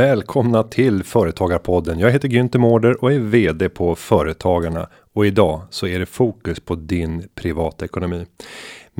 [0.00, 1.98] Välkomna till Företagarpodden.
[1.98, 4.88] Jag heter Günther Mårder och är VD på Företagarna.
[5.12, 8.26] Och idag så är det fokus på din privatekonomi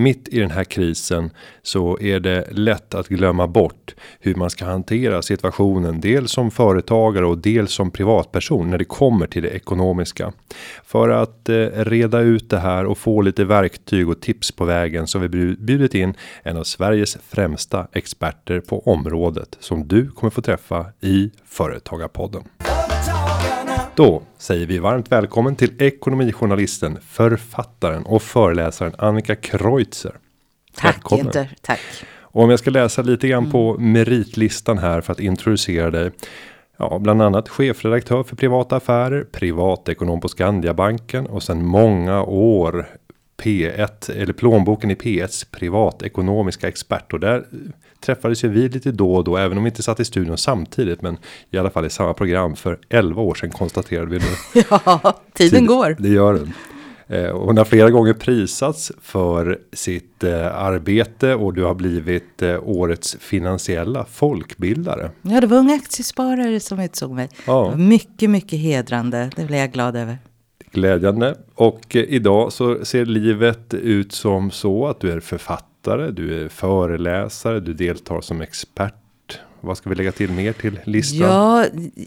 [0.01, 1.31] mitt i den här krisen
[1.63, 6.01] så är det lätt att glömma bort hur man ska hantera situationen.
[6.01, 10.33] Dels som företagare och dels som privatperson när det kommer till det ekonomiska.
[10.85, 15.07] För att eh, reda ut det här och få lite verktyg och tips på vägen
[15.07, 20.31] så har vi bjudit in en av Sveriges främsta experter på området som du kommer
[20.31, 22.43] få träffa i Företagarpodden.
[24.01, 30.13] Då säger vi varmt välkommen till ekonomijournalisten, författaren och föreläsaren Annika Kreutzer.
[30.75, 31.81] Tack Günther, tack.
[32.21, 33.53] Och om jag ska läsa lite grann mm.
[33.53, 36.11] på meritlistan här för att introducera dig.
[36.77, 42.87] Ja, bland annat chefredaktör för privata affärer, privatekonom på Skandiabanken och sen många år
[43.43, 47.47] P1 eller plånboken i P1s privatekonomiska expert och där
[48.01, 51.03] träffades ju vi lite då och då, även om vi inte satt i studion samtidigt,
[51.03, 51.17] men
[51.51, 54.63] i alla fall i samma program för 11 år sedan konstaterade vi nu.
[54.71, 55.97] ja, tiden Tid, går.
[55.99, 56.53] Det gör den.
[57.11, 62.59] Eh, hon har flera gånger prisats för sitt eh, arbete och du har blivit eh,
[62.63, 65.11] årets finansiella folkbildare.
[65.23, 67.29] Ja, det var Unga Aktiesparare som utsåg mig.
[67.47, 67.77] Ja.
[67.77, 69.31] Mycket, mycket hedrande.
[69.37, 70.19] Det blev jag glad över.
[70.73, 71.35] Glädjande.
[71.55, 76.49] Och idag så ser livet ut som så att du är författare författare, du är
[76.49, 78.95] föreläsare, du deltar som expert.
[79.61, 81.29] Vad ska vi lägga till mer till listan?
[81.29, 81.67] Ja,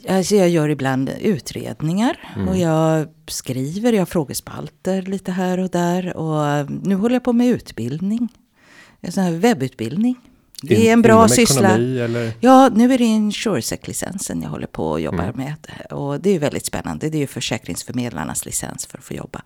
[0.09, 2.47] alltså jag gör ibland utredningar mm.
[2.47, 6.17] och jag skriver, jag har frågespalter lite här och där.
[6.17, 8.29] Och nu håller jag på med utbildning,
[9.01, 10.15] en sån här webbutbildning.
[10.61, 11.69] Det är en bra syssla.
[11.69, 12.31] Eller?
[12.39, 15.35] Ja, nu är det Insuresec-licensen jag håller på att jobba mm.
[15.35, 15.57] med.
[15.91, 17.09] Och det är väldigt spännande.
[17.09, 19.41] Det är ju försäkringsförmedlarnas licens för att få jobba.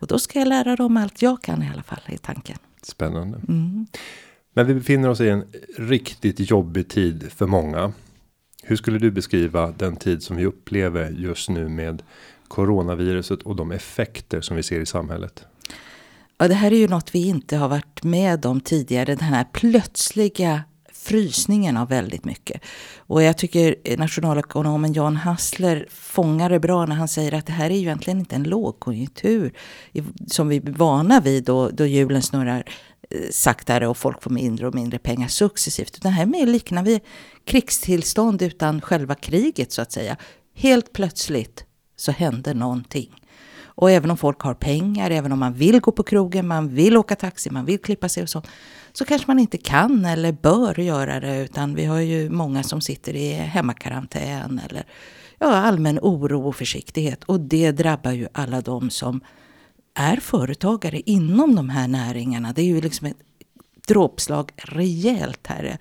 [0.00, 2.56] Och då ska jag lära dem allt jag kan i alla fall, i tanken.
[2.86, 3.40] Spännande.
[3.48, 3.86] Mm.
[4.54, 5.44] Men vi befinner oss i en
[5.78, 7.92] riktigt jobbig tid för många.
[8.62, 12.02] Hur skulle du beskriva den tid som vi upplever just nu med
[12.48, 15.44] coronaviruset och de effekter som vi ser i samhället?
[16.38, 19.14] Ja, det här är ju något vi inte har varit med om tidigare.
[19.14, 20.62] Den här plötsliga
[21.04, 22.62] frysningen av väldigt mycket.
[22.96, 27.70] Och jag tycker nationalekonomen Jan Hassler fångar det bra när han säger att det här
[27.70, 29.52] är ju egentligen inte en lågkonjunktur
[30.26, 32.64] som vi är vana vid då, då hjulen snurrar
[33.10, 36.02] eh, saktare och folk får mindre och mindre pengar successivt.
[36.02, 37.00] Det här är mer liknar vi
[37.44, 40.16] krigstillstånd utan själva kriget så att säga.
[40.54, 41.64] Helt plötsligt
[41.96, 43.10] så händer någonting.
[43.76, 46.96] Och även om folk har pengar, även om man vill gå på krogen, man vill
[46.96, 48.46] åka taxi, man vill klippa sig och sånt
[48.96, 51.42] så kanske man inte kan eller bör göra det.
[51.44, 54.84] Utan vi har ju många som sitter i hemmakarantän eller
[55.38, 57.24] ja, allmän oro och försiktighet.
[57.24, 59.20] Och det drabbar ju alla de som
[59.94, 62.52] är företagare inom de här näringarna.
[62.52, 63.16] Det är ju liksom ett
[63.86, 65.78] dråpslag rejält här.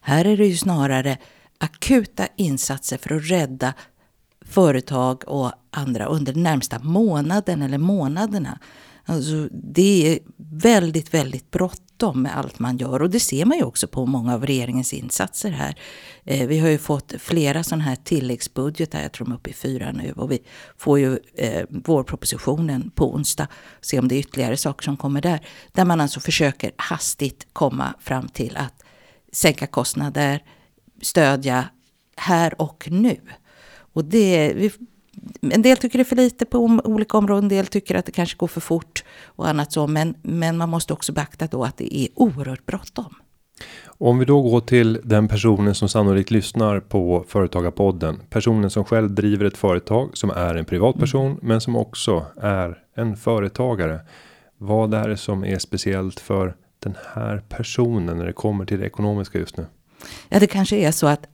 [0.02, 1.18] här är det ju snarare
[1.58, 3.74] akuta insatser för att rädda
[4.46, 8.60] företag och andra under den närmsta månaden eller månaderna.
[9.10, 13.02] Alltså, det är väldigt, väldigt bråttom med allt man gör.
[13.02, 15.76] Och det ser man ju också på många av regeringens insatser här.
[16.24, 19.54] Eh, vi har ju fått flera sådana här tilläggsbudgetar, jag tror de är uppe i
[19.54, 20.12] fyra nu.
[20.12, 20.40] Och vi
[20.78, 23.48] får ju eh, vårpropositionen på onsdag,
[23.82, 25.48] se om det är ytterligare saker som kommer där.
[25.72, 28.84] Där man alltså försöker hastigt komma fram till att
[29.32, 30.44] sänka kostnader,
[31.02, 31.66] stödja
[32.16, 33.20] här och nu.
[33.94, 34.72] Och det, vi
[35.42, 38.12] en del tycker det är för lite på olika områden, en del tycker att det
[38.12, 39.88] kanske går för fort och annat så.
[39.88, 43.16] Men, men man måste också beakta då att det är oerhört bråttom.
[43.86, 48.22] Om vi då går till den personen som sannolikt lyssnar på Företagarpodden.
[48.30, 51.40] Personen som själv driver ett företag som är en privatperson mm.
[51.42, 54.00] men som också är en företagare.
[54.58, 58.86] Vad är det som är speciellt för den här personen när det kommer till det
[58.86, 59.66] ekonomiska just nu?
[60.30, 61.28] Ja, det kanske är så att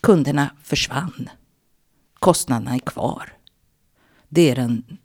[0.00, 1.28] kunderna försvann
[2.18, 3.32] kostnaderna är kvar.
[4.28, 4.98] Det är den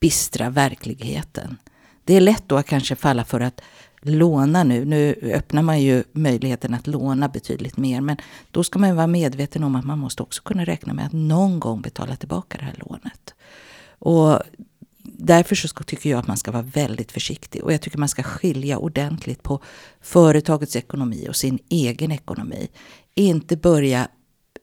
[0.00, 1.56] bistra verkligheten.
[2.04, 3.60] Det är lätt då att kanske falla för att
[4.02, 4.84] låna nu.
[4.84, 8.00] Nu öppnar man ju möjligheten att låna betydligt mer.
[8.00, 8.16] Men
[8.50, 11.60] då ska man vara medveten om att man måste också kunna räkna med att någon
[11.60, 13.34] gång betala tillbaka det här lånet.
[13.98, 14.38] Och
[15.02, 17.64] därför så tycker jag att man ska vara väldigt försiktig.
[17.64, 19.62] Och jag tycker man ska skilja ordentligt på
[20.00, 22.68] företagets ekonomi och sin egen ekonomi.
[23.14, 24.08] Inte börja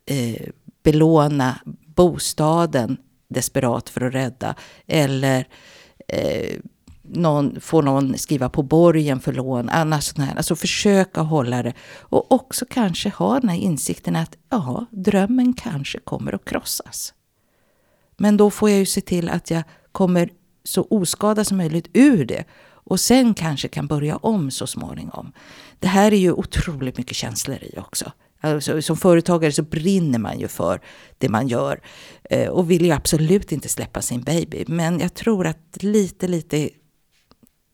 [0.06, 0.48] eh,
[0.91, 1.59] belåna
[1.95, 2.97] bostaden
[3.30, 4.56] desperat för att rädda.
[4.88, 5.47] Eller
[6.07, 6.59] eh,
[7.01, 9.69] någon, få någon skriva på borgen för lån.
[9.69, 10.36] Annars sån här.
[10.36, 11.74] Alltså försöka hålla det.
[12.00, 17.13] Och också kanske ha den här insikten att ja, drömmen kanske kommer att krossas.
[18.18, 20.30] Men då får jag ju se till att jag kommer
[20.63, 22.44] så oskadad som möjligt ur det.
[22.89, 25.31] Och sen kanske kan börja om så småningom.
[25.80, 28.12] Det här är ju otroligt mycket känslor i också.
[28.41, 30.81] Alltså, som företagare så brinner man ju för
[31.18, 31.81] det man gör.
[32.24, 34.63] Eh, och vill ju absolut inte släppa sin baby.
[34.68, 36.69] Men jag tror att lite, lite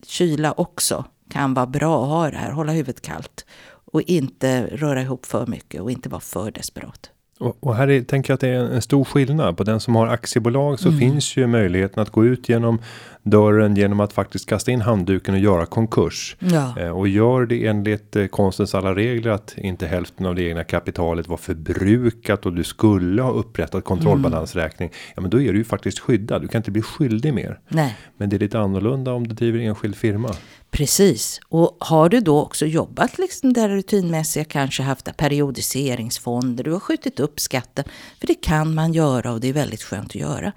[0.07, 2.51] kyla också kan vara bra att ha det här.
[2.51, 3.45] Hålla huvudet kallt.
[3.91, 7.11] Och inte röra ihop för mycket och inte vara för desperat.
[7.39, 9.57] Och, och här är, tänker jag att det är en, en, stor skillnad.
[9.57, 10.99] På den som har aktiebolag så mm.
[10.99, 12.79] finns ju möjligheten att gå ut genom
[13.23, 16.35] dörren genom att faktiskt kasta in handduken och göra konkurs.
[16.39, 16.79] Ja.
[16.79, 20.63] Eh, och gör det enligt eh, konstens alla regler att inte hälften av det egna
[20.63, 24.89] kapitalet var förbrukat och du skulle ha upprättat kontrollbalansräkning.
[24.89, 24.97] Mm.
[25.15, 26.41] Ja, men då är du ju faktiskt skyddad.
[26.41, 27.59] Du kan inte bli skyldig mer.
[27.67, 27.97] Nej.
[28.17, 30.29] Men det är lite annorlunda om du driver enskild firma.
[30.75, 31.39] Precis.
[31.49, 37.19] Och har du då också jobbat liksom där rutinmässiga, kanske haft periodiseringsfonder, du har skjutit
[37.19, 37.85] upp skatten,
[38.19, 40.51] för det kan man göra och det är väldigt skönt att göra.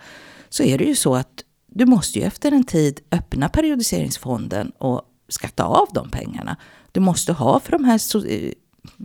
[0.49, 5.03] Så är det ju så att du måste ju efter en tid öppna periodiseringsfonden och
[5.29, 6.57] skatta av de pengarna.
[6.93, 8.53] Du måste ha för de här eh,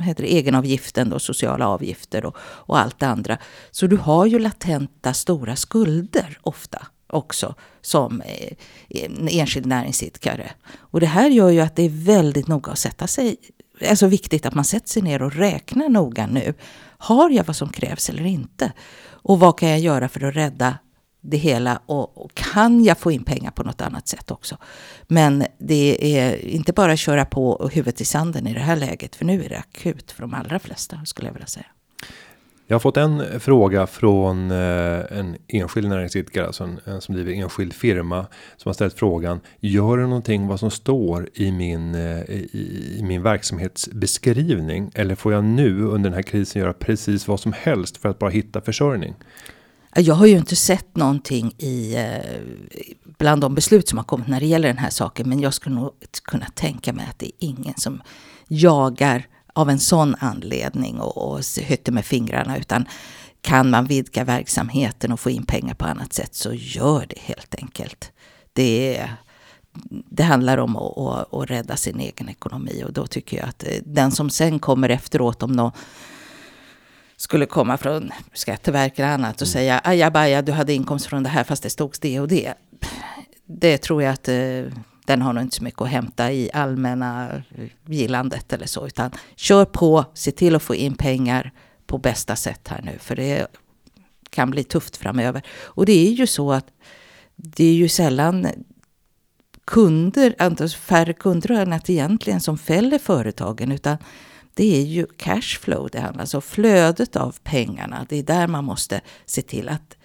[0.02, 3.38] heter det, egenavgiften, då, sociala avgifter och, och allt det andra.
[3.72, 8.58] Så du har ju latenta stora skulder ofta också som eh,
[9.40, 10.52] enskild näringsidkare.
[10.78, 13.38] Och det här gör ju att det är väldigt noga att sätta sig,
[13.90, 16.54] alltså viktigt att man sätter sig ner och räknar noga nu.
[16.98, 18.72] Har jag vad som krävs eller inte?
[19.06, 20.78] Och vad kan jag göra för att rädda
[21.24, 24.58] det hela och, och, kan jag få in pengar på något annat sätt också.
[25.08, 29.16] Men det är inte bara att köra på huvudet i sanden i det här läget,
[29.16, 31.66] för nu är det akut för de allra flesta skulle jag vilja säga.
[32.74, 37.34] Jag har fått en fråga från eh, en enskild näringsidkare, alltså en, en som driver
[37.34, 38.26] enskild firma
[38.58, 39.40] som har ställt frågan.
[39.60, 45.34] Gör det någonting vad som står i min eh, i, i min verksamhetsbeskrivning eller får
[45.34, 48.62] jag nu under den här krisen göra precis vad som helst för att bara hitta
[48.62, 49.16] försörjning?
[49.96, 52.42] Jag har ju inte sett någonting i eh,
[53.18, 55.30] bland de beslut som har kommit när det gäller den här saken.
[55.30, 55.92] Men jag skulle nog
[56.24, 58.02] kunna tänka mig att det är ingen som
[58.48, 62.58] jagar av en sån anledning och, och hytter med fingrarna.
[62.58, 62.86] Utan
[63.42, 67.56] kan man vidga verksamheten och få in pengar på annat sätt så gör det helt
[67.56, 68.12] enkelt.
[68.54, 69.10] Det,
[69.90, 73.64] det handlar om att, att, att rädda sin egen ekonomi och då tycker jag att
[73.64, 75.72] eh, den som sen kommer efteråt om någon
[77.18, 79.54] skulle komma från Skatteverket och annat och mm.
[79.54, 82.54] säga ajabaja, du hade inkomst från det här fast det stod det och det.
[83.46, 84.64] Det tror jag att eh,
[85.06, 87.44] den har nog inte så mycket att hämta i allmänna
[87.88, 88.88] gillandet eller så.
[88.88, 91.52] Utan kör på, se till att få in pengar
[91.86, 92.98] på bästa sätt här nu.
[93.00, 93.48] För det
[94.30, 95.42] kan bli tufft framöver.
[95.64, 96.66] Och det är ju så att
[97.36, 98.48] det är ju sällan
[99.66, 103.72] kunder, alltså färre kunder än att egentligen som fäller företagen.
[103.72, 103.98] Utan
[104.54, 108.06] det är ju cashflow det handlar om, alltså flödet av pengarna.
[108.10, 109.98] Det är där man måste se till att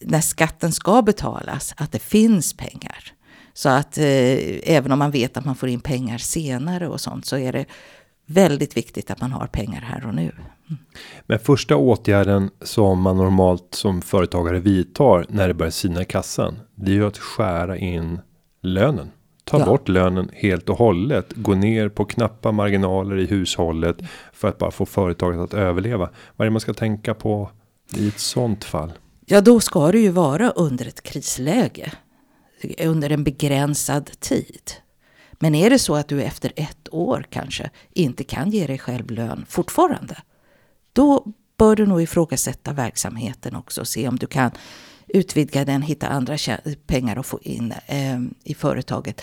[0.00, 3.17] när skatten ska betalas, att det finns pengar.
[3.58, 4.04] Så att eh,
[4.62, 7.66] även om man vet att man får in pengar senare och sånt så är det
[8.26, 10.22] väldigt viktigt att man har pengar här och nu.
[10.22, 10.78] Mm.
[11.26, 16.58] Men första åtgärden som man normalt som företagare vidtar när det börjar sina i kassan.
[16.74, 18.20] Det är ju att skära in
[18.62, 19.10] lönen.
[19.44, 19.66] Ta ja.
[19.66, 21.32] bort lönen helt och hållet.
[21.36, 23.96] Gå ner på knappa marginaler i hushållet.
[24.32, 26.10] För att bara få företaget att överleva.
[26.36, 27.50] Vad är det man ska tänka på
[27.96, 28.92] i ett sånt fall?
[29.26, 31.92] Ja då ska det ju vara under ett krisläge
[32.78, 34.72] under en begränsad tid.
[35.32, 39.10] Men är det så att du efter ett år kanske inte kan ge dig själv
[39.10, 40.16] lön fortfarande,
[40.92, 41.24] då
[41.56, 44.50] bör du nog ifrågasätta verksamheten också och se om du kan
[45.08, 46.36] utvidga den, hitta andra
[46.86, 49.22] pengar att få in eh, i företaget.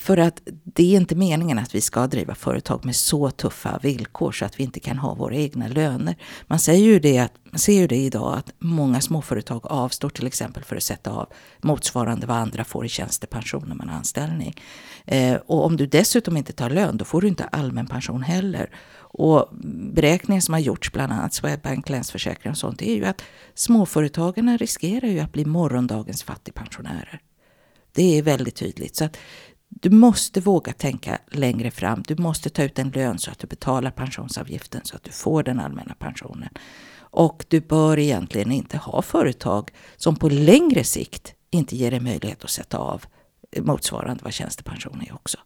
[0.00, 4.32] För att det är inte meningen att vi ska driva företag med så tuffa villkor
[4.32, 6.16] så att vi inte kan ha våra egna löner.
[6.46, 10.26] Man säger ju det, att, man ser ju det idag att många småföretag avstår till
[10.26, 11.28] exempel för att sätta av
[11.62, 14.54] motsvarande vad andra får i tjänstepension när man har anställning.
[15.04, 18.70] Eh, och om du dessutom inte tar lön då får du inte allmän pension heller.
[18.98, 19.48] Och
[19.92, 23.22] beräkningar som har gjorts, bland annat Swedbank, Länsförsäkringar och sånt, är ju att
[23.54, 27.20] småföretagarna riskerar ju att bli morgondagens fattigpensionärer.
[27.92, 28.96] Det är väldigt tydligt.
[28.96, 29.16] Så att
[29.70, 32.02] du måste våga tänka längre fram.
[32.06, 35.42] Du måste ta ut en lön så att du betalar pensionsavgiften så att du får
[35.42, 36.48] den allmänna pensionen.
[37.00, 42.44] Och du bör egentligen inte ha företag som på längre sikt inte ger dig möjlighet
[42.44, 43.04] att sätta av
[43.56, 45.38] motsvarande vad tjänstepension är också.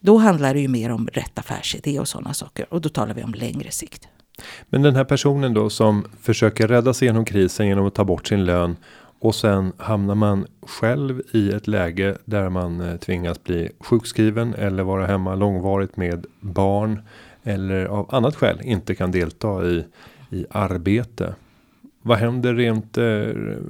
[0.00, 3.22] Då handlar det ju mer om rätt affärsidé och sådana saker och då talar vi
[3.22, 4.08] om längre sikt.
[4.68, 8.26] Men den här personen då som försöker rädda sig genom krisen genom att ta bort
[8.26, 8.76] sin lön
[9.20, 14.82] och sen hamnar man själv i ett läge där man eh, tvingas bli sjukskriven eller
[14.82, 17.02] vara hemma långvarigt med barn
[17.42, 19.84] eller av annat skäl inte kan delta i
[20.30, 21.34] i arbete.
[22.02, 23.04] Vad händer rent, eh,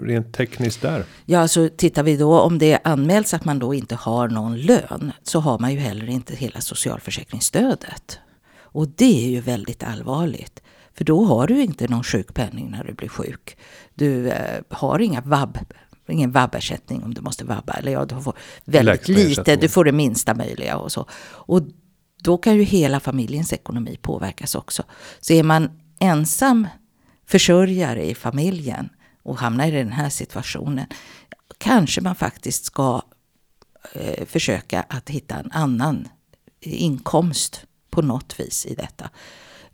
[0.07, 1.05] rent tekniskt där?
[1.25, 5.13] Ja, alltså tittar vi då om det anmäls att man då inte har någon lön
[5.23, 8.19] så har man ju heller inte hela socialförsäkringsstödet.
[8.73, 10.63] Och det är ju väldigt allvarligt.
[11.01, 13.57] För då har du inte någon sjukpenning när du blir sjuk.
[13.95, 15.59] Du eh, har inga vab,
[16.09, 17.73] ingen vab-ersättning om du måste vabba.
[17.73, 21.07] Eller ja, du får väldigt lite, du får det minsta möjliga och så.
[21.23, 21.63] Och
[22.23, 24.83] då kan ju hela familjens ekonomi påverkas också.
[25.21, 26.69] Så är man ensam
[27.27, 28.89] försörjare i familjen
[29.23, 30.87] och hamnar i den här situationen
[31.59, 33.03] kanske man faktiskt ska
[33.93, 36.09] eh, försöka att hitta en annan
[36.61, 39.11] inkomst på något vis i detta.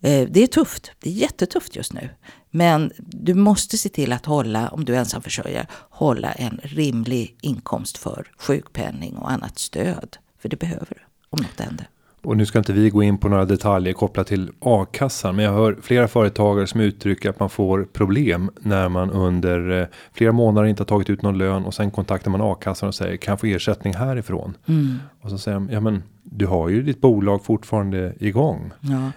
[0.00, 2.08] Eh, det är tufft, det är jättetufft just nu.
[2.50, 7.98] Men du måste se till att hålla, om du är ensamförsörjare, hålla en rimlig inkomst
[7.98, 10.16] för sjukpenning och annat stöd.
[10.38, 11.00] För det behöver du
[11.30, 11.88] om något händer.
[12.22, 15.52] Och nu ska inte vi gå in på några detaljer kopplat till a-kassan, men jag
[15.52, 20.68] hör flera företagare som uttrycker att man får problem när man under eh, flera månader
[20.68, 23.40] inte har tagit ut någon lön och sen kontaktar man a-kassan och säger kan jag
[23.40, 24.56] få ersättning härifrån?
[24.66, 24.98] Mm.
[25.20, 28.70] Och så säger de, ja men du har ju ditt bolag fortfarande igång.
[28.80, 29.12] Ja.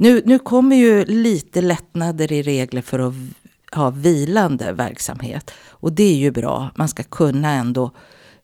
[0.00, 3.14] Nu, nu kommer ju lite lättnader i regler för att
[3.72, 6.70] ha vilande verksamhet och det är ju bra.
[6.74, 7.90] Man ska kunna ändå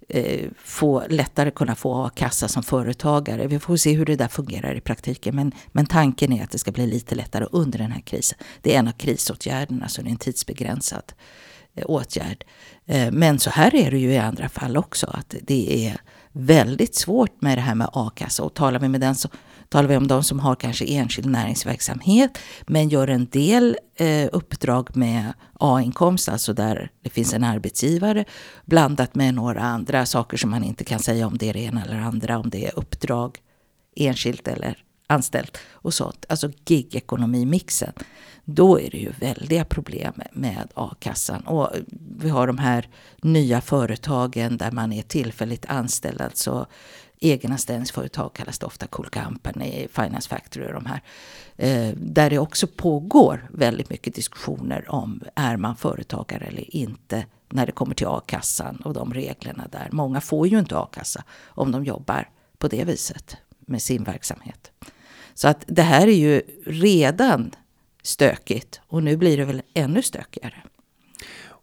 [0.08, 3.46] eh, få lättare kunna få a-kassa som företagare.
[3.46, 5.36] Vi får se hur det där fungerar i praktiken.
[5.36, 8.38] Men, men tanken är att det ska bli lite lättare under den här krisen.
[8.60, 11.12] Det är en av krisåtgärderna, så det är en tidsbegränsad
[11.74, 12.44] eh, åtgärd.
[12.86, 15.06] Eh, men så här är det ju i andra fall också.
[15.06, 16.00] Att det är
[16.32, 18.42] väldigt svårt med det här med a-kassa.
[18.42, 19.28] Och talar vi med den så
[19.68, 24.96] talar vi om de som har kanske enskild näringsverksamhet men gör en del eh, uppdrag
[24.96, 28.24] med A-inkomst, alltså där det finns en arbetsgivare
[28.64, 31.84] blandat med några andra saker som man inte kan säga om det är det ena
[31.84, 33.38] eller andra, om det är uppdrag
[33.96, 36.26] enskilt eller anställt och sånt.
[36.28, 37.92] Alltså gig-ekonomi-mixen.
[38.44, 41.40] Då är det ju väldiga problem med a-kassan.
[41.40, 41.70] Och
[42.18, 42.88] vi har de här
[43.22, 46.20] nya företagen där man är tillfälligt anställd.
[46.20, 46.66] Alltså
[47.20, 51.02] egenanställningsföretag kallas det ofta, Cool Company, Finance Factory och de här.
[51.56, 57.66] Eh, där det också pågår väldigt mycket diskussioner om är man företagare eller inte när
[57.66, 59.88] det kommer till a-kassan och de reglerna där.
[59.92, 64.72] Många får ju inte a-kassa om de jobbar på det viset med sin verksamhet.
[65.34, 67.50] Så att det här är ju redan
[68.02, 70.62] stökigt och nu blir det väl ännu stökigare.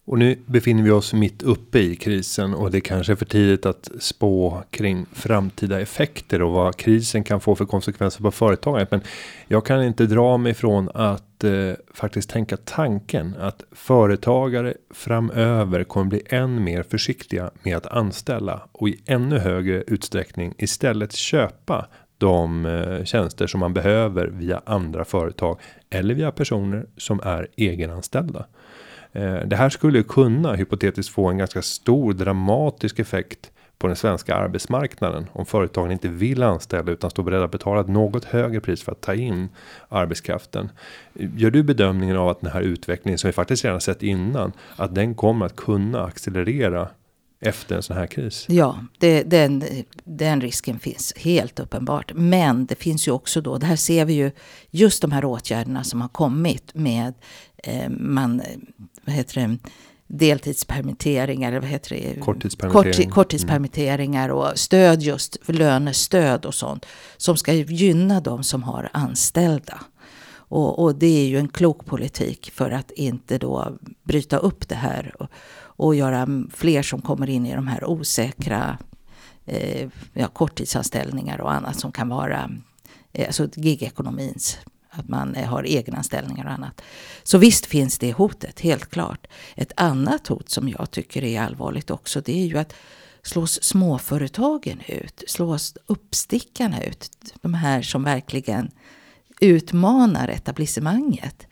[0.06, 3.66] Och nu befinner vi oss mitt uppe i krisen och det kanske är för tidigt
[3.66, 8.92] att spå kring framtida effekter och vad krisen kan få för konsekvenser på företaget.
[8.92, 9.02] Men
[9.48, 16.10] jag kan inte dra mig från att eh, faktiskt tänka tanken att företagare framöver kommer
[16.10, 22.66] bli än mer försiktiga med att anställa och i ännu högre utsträckning istället köpa de
[22.66, 28.46] eh, tjänster som man behöver via andra företag eller via personer som är egenanställda.
[29.14, 34.36] Eh, det här skulle kunna hypotetiskt få en ganska stor dramatisk effekt på den svenska
[34.36, 38.84] arbetsmarknaden om företagen inte vill anställa utan står beredda att betala ett något högre pris
[38.84, 39.50] för att ta in
[39.90, 40.70] arbetskraften.
[41.14, 44.96] Gör du bedömningen av att den här utvecklingen som vi faktiskt redan sett innan att
[44.96, 46.88] den kommer att kunna accelerera
[47.48, 48.46] efter en sån här kris?
[48.50, 49.64] Ja, det, den,
[50.04, 52.12] den risken finns helt uppenbart.
[52.16, 54.32] Men det finns ju också då, det här ser vi ju
[54.70, 57.14] just de här åtgärderna som har kommit med
[57.64, 58.42] eh, man
[59.06, 59.58] vad heter det,
[60.08, 62.20] deltidspermitteringar, eller vad heter det?
[62.20, 63.06] Korttidspermittering.
[63.06, 66.86] Kort, korttidspermitteringar och stöd just, för lönestöd och sånt.
[67.18, 69.80] Som ska gynna de som har anställda.
[70.36, 74.76] Och, och, det är ju en klok politik för att inte då bryta upp det
[74.76, 75.28] här och,
[75.76, 78.78] och göra fler som kommer in i de här osäkra
[79.46, 82.52] eh, ja, korttidsanställningar och annat som kan vara
[83.14, 84.58] eh, alltså gigekonomins
[84.90, 86.82] att man eh, har egenanställningar och annat.
[87.24, 89.28] Så visst finns det hotet, helt klart.
[89.56, 92.74] Ett annat hot som jag tycker är allvarligt också, det är ju att
[93.24, 95.24] slås småföretagen ut?
[95.28, 97.10] Slås uppstickarna ut?
[97.42, 98.72] De här som verkligen
[99.40, 101.48] utmanar etablissemanget.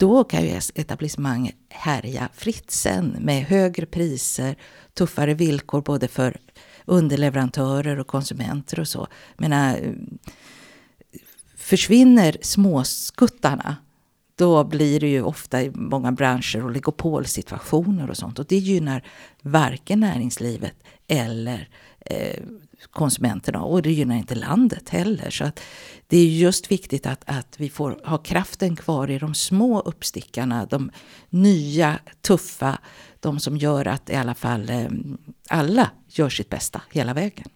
[0.00, 4.56] Då kan ju etablissemanget härja fritt sen med högre priser,
[4.94, 6.36] tuffare villkor både för
[6.84, 9.06] underleverantörer och konsumenter och så.
[9.36, 9.92] Men eh,
[11.56, 13.76] försvinner småskuttarna
[14.34, 18.38] då blir det ju ofta i många branscher oligopolsituationer och sånt.
[18.38, 19.04] Och det gynnar
[19.42, 20.74] varken näringslivet
[21.08, 21.68] eller
[22.00, 22.42] eh,
[22.90, 23.62] konsumenterna.
[23.62, 25.30] Och det gynnar inte landet heller.
[25.30, 25.60] Så att
[26.06, 30.66] det är just viktigt att, att vi får ha kraften kvar i de små uppstickarna.
[30.66, 30.90] De
[31.30, 32.78] nya, tuffa,
[33.20, 35.18] de som gör att i alla fall ehm,
[35.48, 37.46] alla gör sitt bästa hela vägen.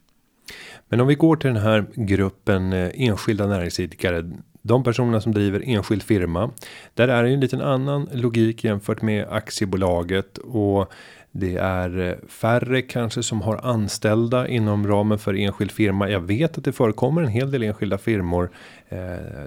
[0.88, 4.30] Men om vi går till den här gruppen eh, enskilda näringsidkare
[4.66, 6.50] de personerna som driver enskild firma.
[6.94, 10.92] Där är det en liten annan logik jämfört med aktiebolaget och
[11.30, 16.10] det är eh, färre kanske som har anställda inom ramen för enskild firma.
[16.10, 18.50] Jag vet att det förekommer en hel del enskilda firmor
[18.88, 18.98] eh,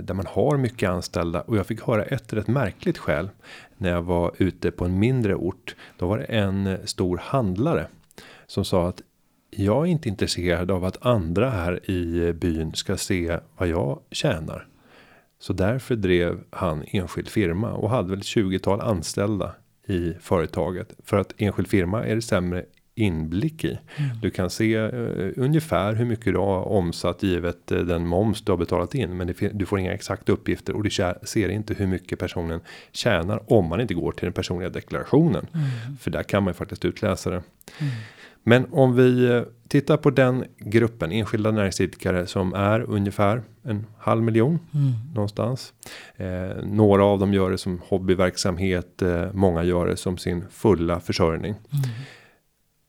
[0.02, 3.30] där man har mycket anställda och jag fick höra ett rätt märkligt skäl
[3.78, 5.76] när jag var ute på en mindre ort.
[5.98, 7.88] Då var det en eh, stor handlare
[8.48, 9.02] som sa att
[9.50, 14.00] jag är inte intresserad av att andra här i eh, byn ska se vad jag
[14.12, 14.68] tjänar.
[15.40, 19.56] Så därför drev han enskild firma och hade väl ett 20-tal anställda
[19.88, 20.94] i företaget.
[21.04, 22.66] För att enskild firma är det sämre
[22.98, 23.80] inblick i.
[23.96, 24.20] Mm.
[24.22, 28.52] Du kan se uh, ungefär hur mycket du har omsatt givet uh, den moms du
[28.52, 29.18] har betalat in.
[29.18, 30.90] Men det, du får inga exakta uppgifter och du
[31.24, 32.60] ser inte hur mycket personen
[32.92, 35.48] tjänar om man inte går till den personliga deklarationen.
[35.54, 35.98] Mm.
[36.00, 37.42] För där kan man ju faktiskt utläsa det.
[37.80, 37.94] Mm.
[38.48, 44.24] Men om vi eh, tittar på den gruppen enskilda näringsidkare som är ungefär en halv
[44.24, 44.92] miljon mm.
[45.16, 45.74] någonstans.
[46.16, 49.02] Eh, några av dem gör det som hobbyverksamhet.
[49.02, 51.52] Eh, många gör det som sin fulla försörjning.
[51.52, 51.90] Mm.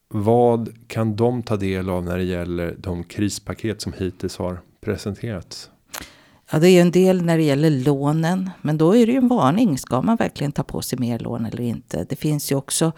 [0.09, 5.71] Vad kan de ta del av när det gäller de krispaket som hittills har presenterats?
[6.53, 9.29] Ja, det är en del när det gäller lånen, men då är det ju en
[9.29, 9.79] varning.
[9.79, 12.07] Ska man verkligen ta på sig mer lån eller inte?
[12.09, 12.93] Det finns ju också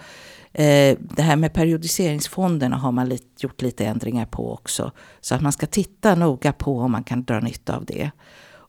[0.53, 4.93] Eh, det här med periodiseringsfonderna har man gjort lite ändringar på också.
[5.21, 8.11] Så att man ska titta noga på om man kan dra nytta av det.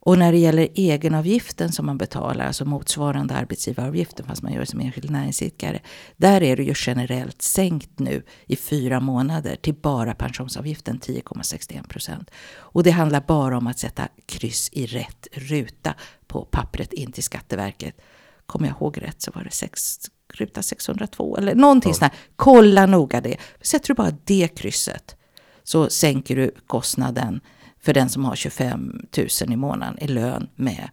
[0.04, 4.66] Och när det gäller egenavgiften som man betalar, alltså motsvarande arbetsgivaravgiften fast man gör det
[4.66, 5.80] som enskild näringsidkare.
[6.18, 12.32] Där är det ju generellt sänkt nu i fyra månader till bara pensionsavgiften 10,61 procent.
[12.54, 15.94] Och det handlar bara om att sätta kryss i rätt ruta
[16.28, 17.96] på pappret in till Skatteverket.
[18.46, 20.00] Kommer jag ihåg rätt så var det sex
[20.34, 21.94] ruta 602 eller någonting ja.
[21.94, 22.20] sånt här.
[22.36, 23.38] Kolla noga det.
[23.62, 25.16] Sätter du bara det krysset
[25.64, 27.42] så sänker du kostnaden
[27.82, 30.90] för den som har 25 000 i månaden i lön med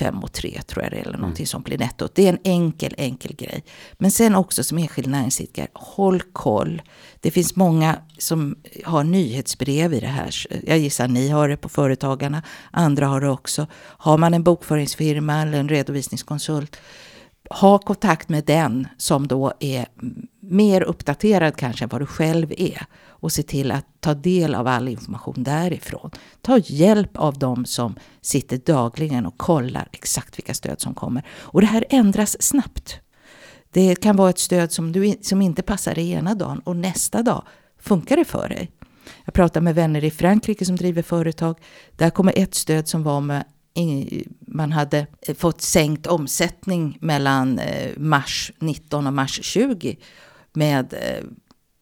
[0.00, 1.46] 5 och 3 tror jag det är, eller någonting mm.
[1.46, 2.14] som blir nettot.
[2.14, 3.64] Det är en enkel, enkel grej.
[3.92, 6.82] Men sen också som enskild näringsidkare, håll koll.
[7.20, 10.34] Det finns många som har nyhetsbrev i det här.
[10.66, 13.66] Jag gissar ni har det på Företagarna, andra har det också.
[13.76, 16.76] Har man en bokföringsfirma eller en redovisningskonsult
[17.50, 19.86] ha kontakt med den som då är
[20.40, 22.86] mer uppdaterad kanske än vad du själv är
[23.20, 26.10] och se till att ta del av all information därifrån.
[26.40, 31.26] Ta hjälp av dem som sitter dagligen och kollar exakt vilka stöd som kommer.
[31.30, 33.00] Och det här ändras snabbt.
[33.72, 37.22] Det kan vara ett stöd som, du, som inte passar dig ena dagen och nästa
[37.22, 37.44] dag
[37.78, 38.70] funkar det för dig.
[39.24, 41.58] Jag pratar med vänner i Frankrike som driver företag.
[41.96, 43.44] Där kommer ett stöd som var med
[44.46, 49.98] man hade eh, fått sänkt omsättning mellan eh, mars 19 och mars 20
[50.52, 51.24] med eh,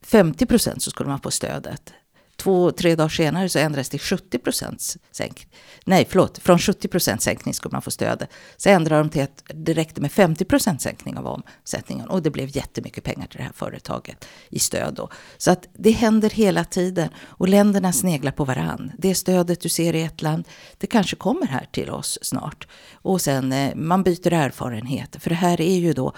[0.09, 1.93] 50 procent så skulle man få stödet
[2.39, 5.49] två, tre dagar senare så ändrades till 70 procents sänkning.
[5.85, 8.31] Nej, förlåt, från 70 procents sänkning skulle man få stödet.
[8.57, 12.09] Så ändrade de till att det räckte med 50 procents sänkning av omsättningen.
[12.09, 15.09] Och det blev jättemycket pengar till det här företaget i stöd då.
[15.39, 18.93] Så att det händer hela tiden och länderna sneglar på varann.
[18.99, 22.69] Det stödet du ser i ett land, det kanske kommer här till oss snart.
[22.93, 25.17] Och sen eh, man byter erfarenhet.
[25.21, 26.13] För det här är ju då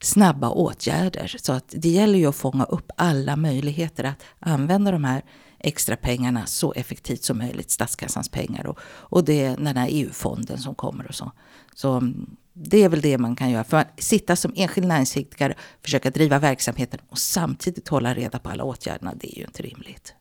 [0.00, 1.36] snabba åtgärder.
[1.38, 5.22] Så att det gäller ju att fånga upp alla möjligheter att använda de här
[5.58, 10.74] extra pengarna så effektivt som möjligt, statskassans pengar och, och det den här EU-fonden som
[10.74, 11.32] kommer och så.
[11.74, 13.64] Så mm, det är väl det man kan göra.
[13.64, 18.64] För att sitta som enskild näringsidkare, försöka driva verksamheten och samtidigt hålla reda på alla
[18.64, 20.14] åtgärderna, det är ju inte rimligt.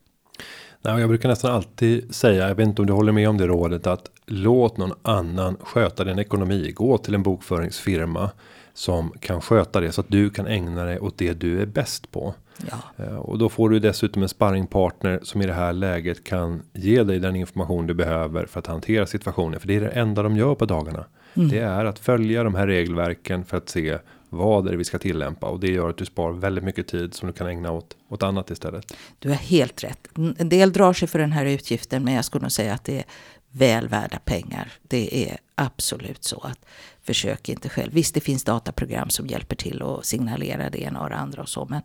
[0.82, 3.48] Nej, jag brukar nästan alltid säga, jag vet inte om du håller med om det
[3.48, 6.72] rådet, att låt någon annan sköta din ekonomi.
[6.72, 8.32] Gå till en bokföringsfirma
[8.76, 12.12] som kan sköta det så att du kan ägna dig åt det du är bäst
[12.12, 12.34] på.
[12.72, 13.04] Ja.
[13.06, 17.04] Eh, och då får du dessutom en sparringpartner som i det här läget kan ge
[17.04, 19.60] dig den information du behöver för att hantera situationen.
[19.60, 21.06] För det är det enda de gör på dagarna.
[21.34, 21.50] Mm.
[21.50, 23.98] Det är att följa de här regelverken för att se
[24.30, 27.14] vad är det vi ska tillämpa och det gör att du spar väldigt mycket tid
[27.14, 28.94] som du kan ägna åt åt annat istället.
[29.20, 30.08] Du har helt rätt.
[30.38, 32.98] En del drar sig för den här utgiften, men jag skulle nog säga att det
[32.98, 33.06] är
[33.52, 34.72] väl värda pengar.
[34.82, 36.66] Det är absolut så att
[37.06, 37.94] försök inte själv.
[37.94, 41.50] Visst, det finns dataprogram som hjälper till och signalera det ena och det andra och
[41.50, 41.82] så, men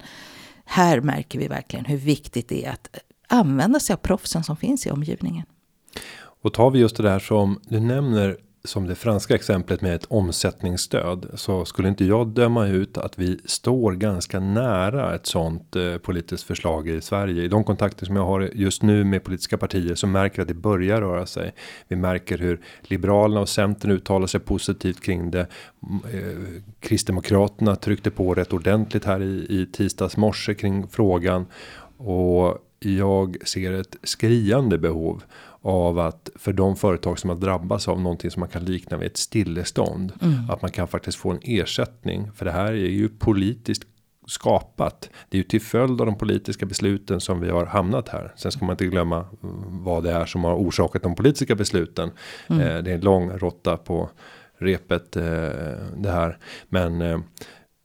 [0.64, 4.86] här märker vi verkligen hur viktigt det är att använda sig av proffsen som finns
[4.86, 5.46] i omgivningen.
[6.42, 10.06] Och tar vi just det där som du nämner som det franska exemplet med ett
[10.08, 15.96] omsättningsstöd så skulle inte jag döma ut att vi står ganska nära ett sånt eh,
[15.96, 17.42] politiskt förslag i Sverige.
[17.42, 20.48] I de kontakter som jag har just nu med politiska partier så märker jag att
[20.48, 21.54] det börjar röra sig.
[21.88, 25.46] Vi märker hur Liberalerna och Centern uttalar sig positivt kring det.
[26.12, 31.46] Eh, Kristdemokraterna tryckte på rätt ordentligt här i, i tisdags morse kring frågan
[31.96, 35.22] och jag ser ett skriande behov
[35.62, 39.06] av att för de företag som har drabbats av någonting som man kan likna vid
[39.06, 40.12] ett stillestånd.
[40.22, 40.50] Mm.
[40.50, 42.32] Att man kan faktiskt få en ersättning.
[42.34, 43.82] För det här är ju politiskt
[44.26, 45.10] skapat.
[45.28, 48.32] Det är ju till följd av de politiska besluten som vi har hamnat här.
[48.36, 49.26] Sen ska man inte glömma
[49.66, 52.10] vad det är som har orsakat de politiska besluten.
[52.48, 52.60] Mm.
[52.60, 54.10] Eh, det är en lång råtta på
[54.58, 55.22] repet eh,
[55.96, 56.38] det här.
[56.68, 57.18] Men eh,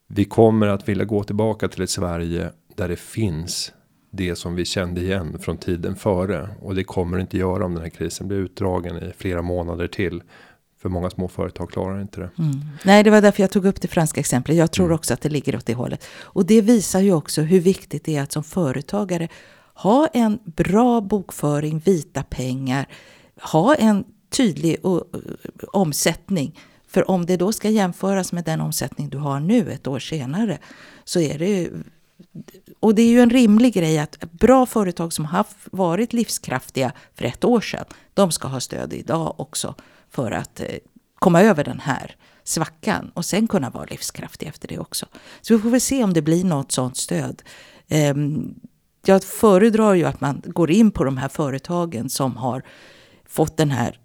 [0.08, 3.72] vi kommer att vilja gå tillbaka till ett Sverige där det finns
[4.10, 6.48] det som vi kände igen från tiden före.
[6.60, 9.86] Och det kommer det inte göra om den här krisen blir utdragen i flera månader
[9.86, 10.22] till.
[10.82, 12.30] För många små företag klarar inte det.
[12.38, 12.60] Mm.
[12.84, 14.56] Nej, det var därför jag tog upp det franska exemplet.
[14.56, 14.94] Jag tror mm.
[14.94, 16.04] också att det ligger åt det hållet.
[16.20, 19.28] Och det visar ju också hur viktigt det är att som företagare
[19.74, 22.86] ha en bra bokföring, vita pengar,
[23.52, 24.76] ha en tydlig
[25.72, 26.58] omsättning.
[26.88, 30.58] För om det då ska jämföras med den omsättning du har nu ett år senare
[31.04, 31.70] så är det
[32.80, 37.24] och det är ju en rimlig grej att bra företag som har varit livskraftiga för
[37.24, 39.74] ett år sedan, de ska ha stöd idag också
[40.10, 40.66] för att eh,
[41.14, 45.06] komma över den här svackan och sen kunna vara livskraftig efter det också.
[45.40, 47.42] Så vi får väl se om det blir något sådant stöd.
[47.88, 48.54] Ehm,
[49.06, 52.62] jag föredrar ju att man går in på de här företagen som har
[53.24, 53.98] fått den här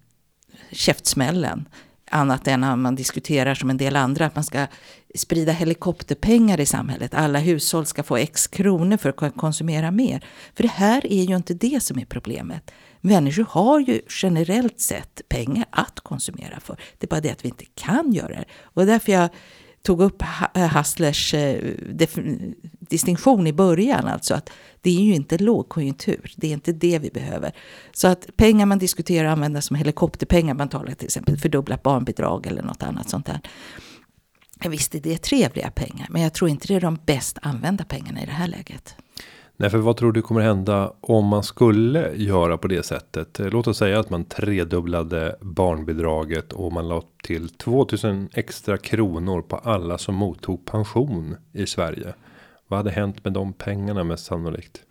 [0.71, 1.67] käftsmällen
[2.11, 4.67] annat än att man diskuterar som en del andra att man ska
[5.15, 7.13] sprida helikopterpengar i samhället.
[7.13, 10.25] Alla hushåll ska få x kronor för att konsumera mer.
[10.55, 12.71] För det här är ju inte det som är problemet.
[13.01, 16.77] Människor har ju generellt sett pengar att konsumera för.
[16.97, 18.45] Det är bara det att vi inte kan göra det.
[18.61, 19.29] Och därför jag
[19.81, 21.73] tog upp eh, Hasslers eh,
[22.79, 24.07] distinktion i början.
[24.07, 24.49] Alltså att
[24.81, 26.33] det är ju inte lågkonjunktur.
[26.35, 27.51] Det är inte det vi behöver.
[27.91, 30.53] Så att pengar man diskuterar att använda som helikopterpengar.
[30.53, 33.39] Man talar till exempel fördubblat barnbidrag eller något annat sånt där.
[34.69, 38.23] Visst är det trevliga pengar, men jag tror inte det är de bäst använda pengarna
[38.23, 38.95] i det här läget.
[39.61, 43.39] Nej, för vad tror du kommer hända om man skulle göra på det sättet?
[43.39, 49.55] Låt oss säga att man tredubblade barnbidraget och man la till 2000 extra kronor på
[49.55, 52.13] alla som mottog pension i Sverige.
[52.67, 54.81] Vad hade hänt med de pengarna mest sannolikt?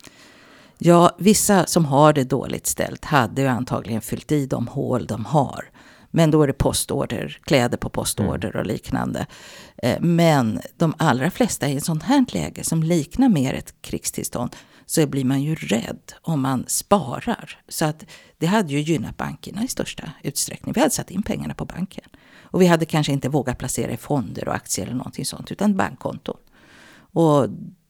[0.77, 5.25] Ja, vissa som har det dåligt ställt hade ju antagligen fyllt i de hål de
[5.25, 5.65] har.
[6.11, 8.59] Men då är det postorder, kläder på postorder mm.
[8.59, 9.27] och liknande.
[9.81, 14.55] Eh, men de allra flesta i ett sånt här läge som liknar mer ett krigstillstånd
[14.85, 17.59] så blir man ju rädd om man sparar.
[17.67, 18.05] Så att
[18.37, 20.73] det hade ju gynnat bankerna i största utsträckning.
[20.73, 22.03] Vi hade satt in pengarna på banken.
[22.41, 25.77] Och vi hade kanske inte vågat placera i fonder och aktier eller någonting sånt, utan
[25.77, 26.37] bankkonton.
[27.13, 27.47] Och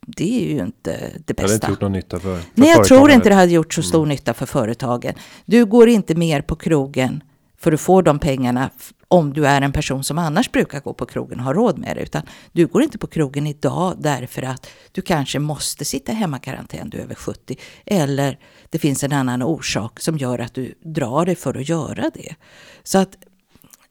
[0.07, 1.33] det är ju inte det bästa.
[1.33, 3.73] Det hade inte gjort någon nytta för, för Nej, jag tror inte det hade gjort
[3.73, 4.09] så stor mm.
[4.09, 5.13] nytta för företagen.
[5.45, 7.23] Du går inte mer på krogen
[7.61, 8.69] för att få de pengarna
[9.07, 11.97] om du är en person som annars brukar gå på krogen och har råd med
[11.97, 12.03] det.
[12.03, 12.21] Utan
[12.51, 16.97] du går inte på krogen idag därför att du kanske måste sitta hemma karantän, du
[16.97, 17.55] är över 70.
[17.85, 22.11] Eller det finns en annan orsak som gör att du drar dig för att göra
[22.13, 22.35] det.
[22.83, 23.17] Så att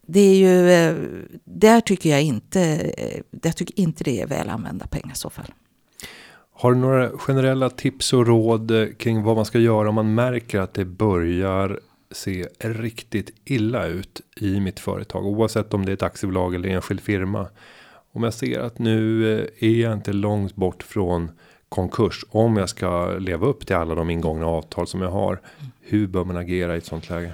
[0.06, 0.96] det är ju, eh,
[1.44, 2.60] där tycker jag inte,
[2.96, 5.52] eh, jag tycker inte det är väl använda pengar i så fall.
[6.52, 10.14] Har du några generella tips och råd eh, kring vad man ska göra om man
[10.14, 11.80] märker att det börjar
[12.10, 17.00] se riktigt illa ut i mitt företag oavsett om det är ett aktiebolag eller enskild
[17.00, 17.48] firma.
[18.12, 21.30] Om jag ser att nu eh, är jag inte långt bort från
[21.68, 25.40] konkurs om jag ska leva upp till alla de ingångna avtal som jag har.
[25.80, 27.32] Hur bör man agera i ett sånt läge?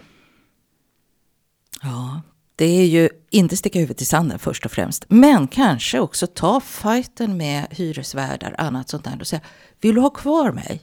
[1.82, 2.22] Ja,
[2.56, 6.60] det är ju inte sticka huvudet i sanden först och främst, men kanske också ta
[6.60, 9.42] fighten med hyresvärdar, annat sånt där och säga,
[9.80, 10.82] vill du ha kvar mig?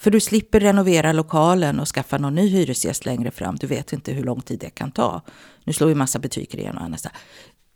[0.00, 3.56] För du slipper renovera lokalen och skaffa någon ny hyresgäst längre fram.
[3.56, 5.22] Du vet inte hur lång tid det kan ta.
[5.64, 7.06] Nu slår ju massa butiker igen och annat.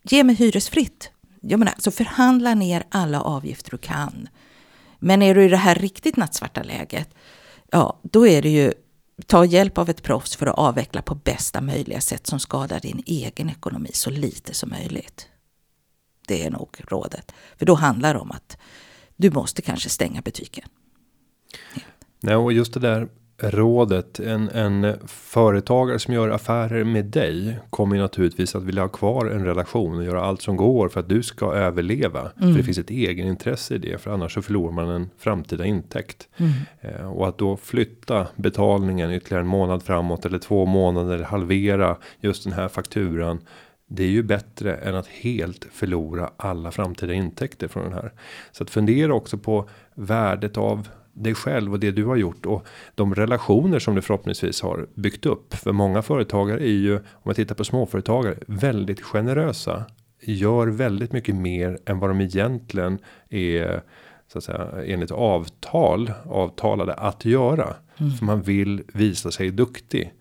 [0.02, 1.10] Ge mig hyresfritt.
[1.40, 4.28] Jag menar, så förhandla ner alla avgifter du kan.
[4.98, 7.14] Men är du i det här riktigt nattsvarta läget,
[7.70, 8.72] ja, då är det ju
[9.26, 13.02] ta hjälp av ett proffs för att avveckla på bästa möjliga sätt som skadar din
[13.06, 15.28] egen ekonomi så lite som möjligt.
[16.28, 17.32] Det är nog rådet.
[17.58, 18.56] För då handlar det om att
[19.16, 20.68] du måste kanske stänga butiken.
[22.24, 23.08] Nej, och just det där
[23.38, 24.20] rådet.
[24.20, 29.26] En, en företagare som gör affärer med dig kommer ju naturligtvis att vilja ha kvar
[29.26, 32.20] en relation och göra allt som går för att du ska överleva.
[32.20, 32.52] Mm.
[32.52, 36.28] För det finns ett egenintresse i det, för annars så förlorar man en framtida intäkt.
[36.36, 36.52] Mm.
[36.80, 42.44] Eh, och att då flytta betalningen ytterligare en månad framåt eller två månader halvera just
[42.44, 43.40] den här fakturan
[43.86, 48.12] det är ju bättre än att helt förlora alla framtida intäkter från den här.
[48.52, 52.66] Så att fundera också på värdet av dig själv och det du har gjort och
[52.94, 55.54] de relationer som du förhoppningsvis har byggt upp.
[55.54, 59.84] För många företagare är ju, om man tittar på småföretagare, väldigt generösa.
[60.20, 62.98] Gör väldigt mycket mer än vad de egentligen
[63.30, 63.82] är
[64.32, 67.74] så att säga enligt avtal avtalade att göra.
[67.96, 68.12] Mm.
[68.12, 70.12] För man vill visa sig duktig.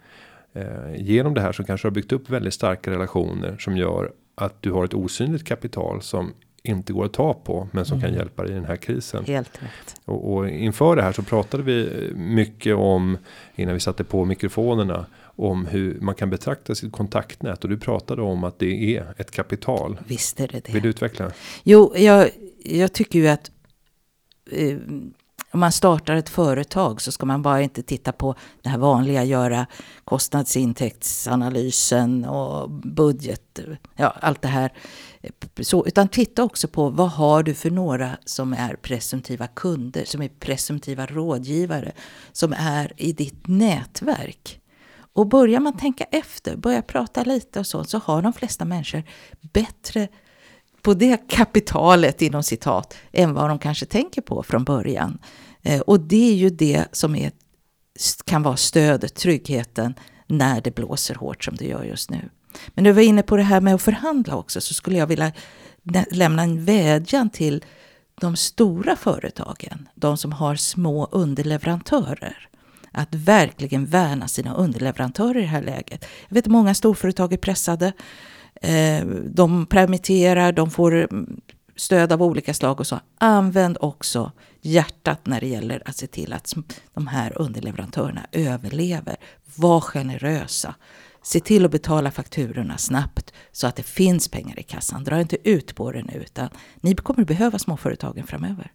[0.54, 4.12] Eh, genom det här så kanske du har byggt upp väldigt starka relationer som gör
[4.36, 8.10] att du har ett osynligt kapital som inte går att ta på men som mm.
[8.10, 9.26] kan hjälpa dig i den här krisen.
[9.26, 10.02] Helt rätt.
[10.06, 13.18] Och, och, inför det här så pratade vi mycket om
[13.56, 18.22] innan vi satte på mikrofonerna om hur man kan betrakta sitt kontaktnät och du pratade
[18.22, 20.00] om att det är ett kapital.
[20.08, 20.74] Visst är det det.
[20.74, 21.32] Vill du utveckla?
[21.64, 22.30] Jo, jag,
[22.64, 23.52] jag tycker ju att
[24.52, 24.78] eh,
[25.54, 29.24] om man startar ett företag så ska man bara inte titta på det här vanliga,
[29.24, 29.66] göra
[30.04, 33.60] kostnadsintäktsanalysen och budget,
[33.96, 34.72] ja allt det här.
[35.62, 40.22] Så, utan titta också på vad har du för några som är presumtiva kunder, som
[40.22, 41.92] är presumtiva rådgivare,
[42.32, 44.60] som är i ditt nätverk.
[45.14, 49.04] Och börjar man tänka efter, börja prata lite och så, så har de flesta människor
[49.42, 50.08] bättre
[50.82, 55.20] på det kapitalet inom citat än vad de kanske tänker på från början.
[55.62, 57.32] Eh, och det är ju det som är,
[58.26, 59.94] kan vara stödet, tryggheten
[60.28, 62.30] när det blåser hårt som det gör just nu.
[62.74, 65.32] Men du var inne på det här med att förhandla också så skulle jag vilja
[66.12, 67.66] lämna en vädjan till
[68.22, 72.50] de stora företagen, de som har små underleverantörer.
[72.92, 76.06] Att verkligen värna sina underleverantörer i det här läget.
[76.28, 77.94] Jag vet att många storföretag är pressade.
[78.62, 81.42] Eh, de permitterar, de får mm,
[81.76, 83.00] stöd av olika slag och så.
[83.18, 86.54] Använd också hjärtat när det gäller att se till att
[86.94, 89.16] de här underleverantörerna överlever.
[89.56, 90.76] Var generösa.
[91.24, 95.04] Se till att betala fakturorna snabbt så att det finns pengar i kassan.
[95.04, 96.50] Dra inte ut på det nu utan
[96.82, 98.72] ni kommer behöva småföretagen framöver.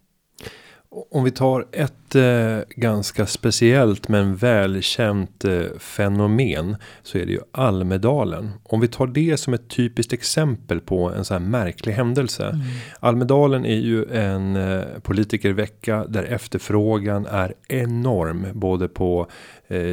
[1.11, 7.39] Om vi tar ett eh, ganska speciellt men välkänt eh, fenomen så är det ju
[7.51, 8.51] Almedalen.
[8.63, 12.45] Om vi tar det som ett typiskt exempel på en så här märklig händelse.
[12.45, 12.61] Mm.
[12.99, 19.27] Almedalen är ju en eh, politikervecka där efterfrågan är enorm både på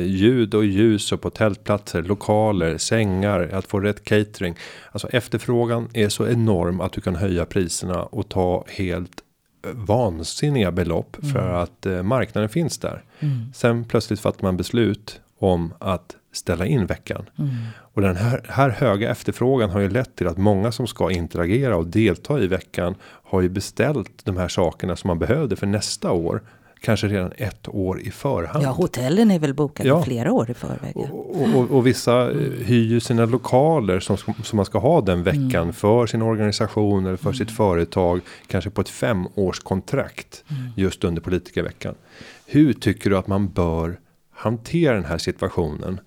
[0.07, 4.57] ljud och ljus och på tältplatser, lokaler, sängar, att få rätt catering.
[4.93, 9.23] Alltså efterfrågan är så enorm att du kan höja priserna och ta helt
[9.73, 11.33] vansinniga belopp mm.
[11.35, 13.03] för att eh, marknaden finns där.
[13.21, 13.53] Mm.
[13.55, 17.29] Sen plötsligt fattar man beslut om att ställa in veckan.
[17.39, 17.51] Mm.
[17.77, 21.77] Och den här, här höga efterfrågan har ju lett till att många som ska interagera
[21.77, 26.13] och delta i veckan har ju beställt de här sakerna som man behövde för nästa
[26.13, 26.43] år
[26.81, 28.65] kanske redan ett år i förhand.
[28.65, 30.03] Ja, hotellen är väl bokade ja.
[30.03, 30.93] flera år i förväg.
[30.95, 31.09] Ja.
[31.11, 32.53] Och, och, och, vissa mm.
[32.65, 35.73] hyr ju sina lokaler som, som man ska ha den veckan mm.
[35.73, 37.35] för sin organisation eller för mm.
[37.35, 38.21] sitt företag.
[38.47, 40.63] Kanske på ett femårskontrakt mm.
[40.77, 41.95] just under politikerveckan.
[42.47, 43.99] Hur tycker du att man bör
[44.31, 46.01] hantera den här situationen?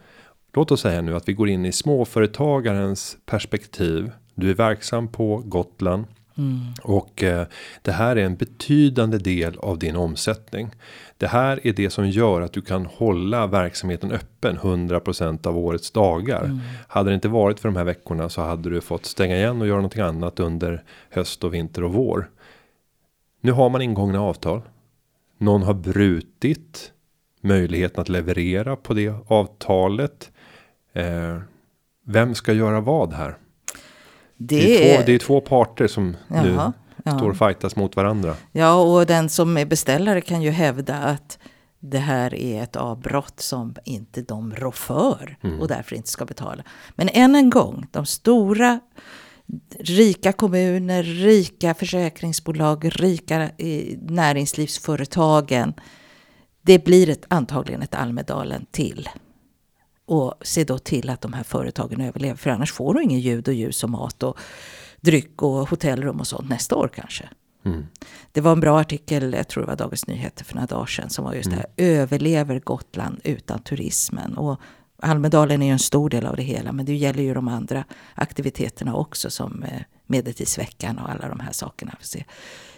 [0.54, 4.12] Låt oss säga nu att vi går in i småföretagarens perspektiv.
[4.36, 6.06] Du är verksam på Gotland.
[6.40, 6.60] Mm.
[6.84, 7.48] Och eh,
[7.82, 10.72] det här är en betydande del av din omsättning.
[11.18, 15.92] Det här är det som gör att du kan hålla verksamheten öppen 100% av årets
[15.92, 16.44] dagar.
[16.44, 16.60] Mm.
[16.88, 19.68] Hade det inte varit för de här veckorna så hade du fått stänga igen och
[19.68, 22.30] göra någonting annat under höst och vinter och vår.
[23.42, 24.62] Nu har man ingångna avtal.
[25.38, 26.92] Någon har brutit
[27.42, 30.32] möjligheten att leverera på det avtalet.
[30.94, 31.38] Eh,
[32.06, 33.38] vem ska göra vad här?
[34.42, 36.56] Det, det, är, två, det är två parter som Jaha, nu
[37.04, 37.18] ja.
[37.18, 38.36] står och fightas mot varandra.
[38.52, 41.40] Ja, och den som är beställare kan ju hävda att
[41.80, 45.60] det här är ett avbrott som inte de rår för mm.
[45.60, 46.64] och därför inte ska betala.
[46.96, 48.80] Men än en gång, de stora
[49.80, 55.74] rika kommuner, rika försäkringsbolag, rika eh, näringslivsföretagen.
[56.62, 59.10] Det blir ett, antagligen ett Almedalen till.
[60.10, 62.36] Och se då till att de här företagen överlever.
[62.36, 64.40] För annars får du ingen ljud och ljus och mat och
[65.02, 67.30] dryck och hotellrum och sånt nästa år kanske.
[67.66, 67.86] Mm.
[68.32, 71.10] Det var en bra artikel, jag tror det var Dagens Nyheter för några dagar sedan,
[71.10, 71.60] som var just mm.
[71.60, 74.38] det här, överlever Gotland utan turismen?
[74.38, 74.60] Och
[75.02, 77.84] Almedalen är ju en stor del av det hela, men det gäller ju de andra
[78.16, 81.96] aktiviteterna också, som eh, Medeltidsveckan och alla de här sakerna.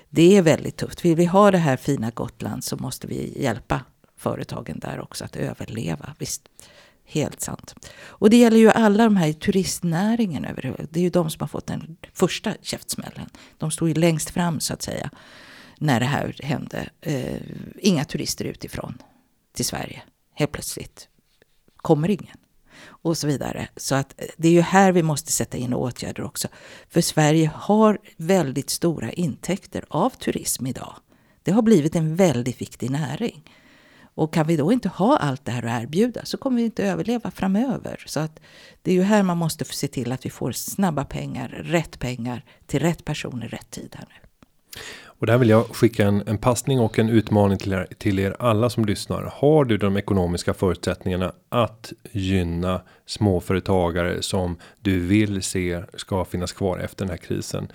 [0.10, 1.06] Det är väldigt tufft.
[1.06, 3.82] Vill vi ha det här fina Gotland så måste vi hjälpa
[4.18, 6.16] företagen där också att överleva.
[6.20, 6.42] Visst,
[7.12, 7.76] helt sant.
[8.04, 10.46] Och det gäller ju alla de här i turistnäringen.
[10.46, 10.94] överhuvudtaget.
[10.94, 13.30] det är ju de som har fått den första käftsmällen.
[13.58, 15.10] De stod ju längst fram så att säga
[15.78, 16.90] när det här hände.
[17.02, 17.42] Eh,
[17.80, 18.98] inga turister utifrån
[19.54, 20.02] till Sverige.
[20.34, 21.08] Helt plötsligt
[21.78, 22.38] kommer ingen.
[22.84, 23.68] Och så vidare.
[23.78, 26.48] Så att eh, det är ju här vi måste sätta in åtgärder också.
[26.90, 30.96] För Sverige har väldigt stora intäkter av turism idag.
[31.44, 33.44] Det har blivit en väldigt viktig näring.
[34.16, 36.84] Och kan vi då inte ha allt det här att erbjuda så kommer vi inte
[36.84, 38.04] överleva framöver.
[38.06, 38.40] Så att
[38.82, 42.46] det är ju här man måste se till att vi får snabba pengar, rätt pengar
[42.66, 44.30] till rätt person i rätt tid här nu.
[45.22, 48.36] Och där vill jag skicka en, en passning och en utmaning till er, till er
[48.40, 49.34] alla som lyssnar.
[49.36, 56.80] Har du de ekonomiska förutsättningarna att gynna småföretagare som du vill se ska finnas kvar
[56.80, 57.72] efter den här krisen?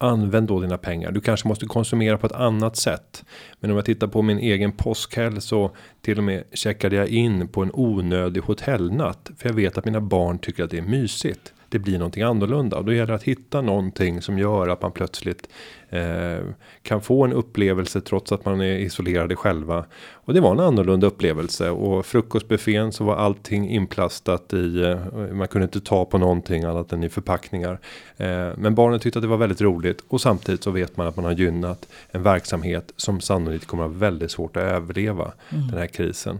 [0.00, 1.12] Använd då dina pengar.
[1.12, 3.24] Du kanske måste konsumera på ett annat sätt.
[3.60, 5.70] Men om jag tittar på min egen påskhelg så
[6.02, 9.30] till och med checkade jag in på en onödig hotellnatt.
[9.38, 12.76] För jag vet att mina barn tycker att det är mysigt det blir någonting annorlunda.
[12.76, 15.48] Och då gäller det att hitta någonting som gör att man plötsligt
[15.88, 16.38] eh,
[16.82, 19.84] kan få en upplevelse trots att man är isolerade själva.
[20.12, 24.82] Och det var en annorlunda upplevelse och frukostbuffén så var allting inplastat i.
[24.82, 27.80] Eh, man kunde inte ta på någonting annat än i förpackningar.
[28.16, 31.16] Eh, men barnen tyckte att det var väldigt roligt och samtidigt så vet man att
[31.16, 35.68] man har gynnat en verksamhet som sannolikt kommer att ha väldigt svårt att överleva mm.
[35.68, 36.38] den här krisen.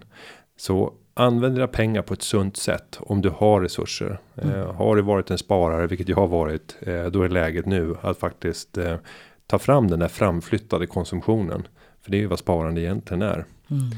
[0.56, 4.20] Så använd dina pengar på ett sunt sätt om du har resurser.
[4.42, 4.54] Mm.
[4.54, 7.96] Eh, har du varit en sparare, vilket jag har varit, eh, då är läget nu
[8.00, 8.96] att faktiskt eh,
[9.46, 11.68] ta fram den där framflyttade konsumtionen.
[12.02, 13.44] För det är ju vad sparande egentligen är.
[13.70, 13.90] Mm.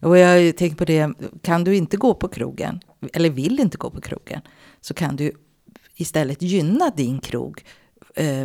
[0.00, 2.80] Och jag tänker på det, kan du inte gå på krogen,
[3.12, 4.40] eller vill inte gå på krogen,
[4.80, 5.32] så kan du
[5.94, 7.64] istället gynna din krog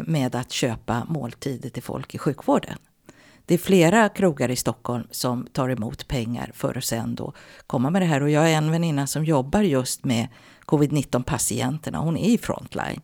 [0.05, 2.77] med att köpa måltider till folk i sjukvården.
[3.45, 7.33] Det är flera krogar i Stockholm som tar emot pengar för att sen då
[7.67, 8.21] komma med det här.
[8.21, 10.27] Och jag har en väninna som jobbar just med
[10.65, 11.97] covid-19 patienterna.
[11.97, 13.01] Hon är i frontline.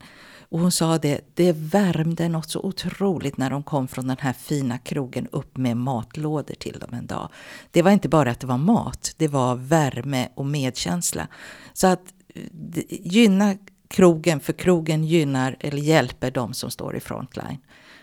[0.50, 4.34] Och hon sa det, det värmde något så otroligt när de kom från den här
[4.34, 7.30] fina krogen upp med matlådor till dem en dag.
[7.71, 11.28] Det var inte bara att det var mat, det var värme och medkänsla.
[11.73, 12.43] Så att eh,
[12.89, 13.56] gynna
[13.88, 17.58] krogen, för krogen gynnar eller hjälper de som står i frontline.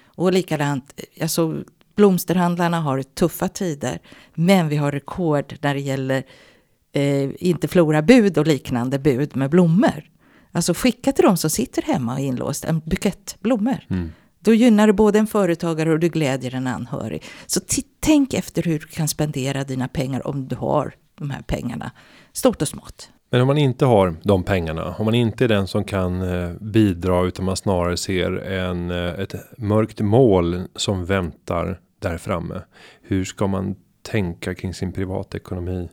[0.06, 1.64] Och likadant, eh, jag såg
[1.96, 3.98] Blomsterhandlarna har tuffa tider,
[4.34, 6.24] men vi har rekord när det gäller
[6.92, 10.10] eh, inte florabud och liknande bud med blommor.
[10.52, 13.78] Alltså skicka till de som sitter hemma och är inlåst en bukett blommor.
[13.90, 14.12] Mm.
[14.40, 17.22] Då gynnar det både en företagare och du glädjer en anhörig.
[17.46, 17.60] Så
[18.00, 21.90] tänk efter hur du kan spendera dina pengar om du har de här pengarna,
[22.32, 23.10] stort och smått.
[23.34, 26.52] Men om man inte har de pengarna, om man inte är den som kan eh,
[26.60, 32.62] bidra utan man snarare ser en, eh, ett mörkt mål som väntar där framme.
[33.02, 35.88] Hur ska man tänka kring sin privatekonomi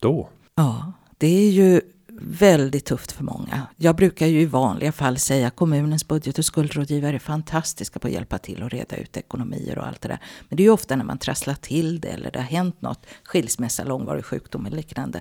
[0.00, 0.28] då?
[0.54, 1.80] Ja, det är ju
[2.20, 3.66] väldigt tufft för många.
[3.76, 8.06] Jag brukar ju i vanliga fall säga att kommunens budget och skuldrådgivare är fantastiska på
[8.06, 10.18] att hjälpa till och reda ut ekonomier och allt det där.
[10.48, 13.06] Men det är ju ofta när man trasslar till det eller det har hänt något,
[13.24, 15.20] skilsmässa, långvarig sjukdom eller liknande.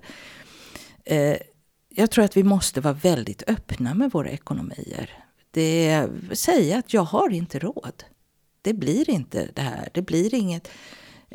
[1.06, 1.38] Eh,
[2.00, 5.24] jag tror att vi måste vara väldigt öppna med våra ekonomier.
[5.52, 8.04] Det säga att jag har inte råd
[8.62, 9.90] det blir inte det här.
[9.94, 10.70] Det blir inget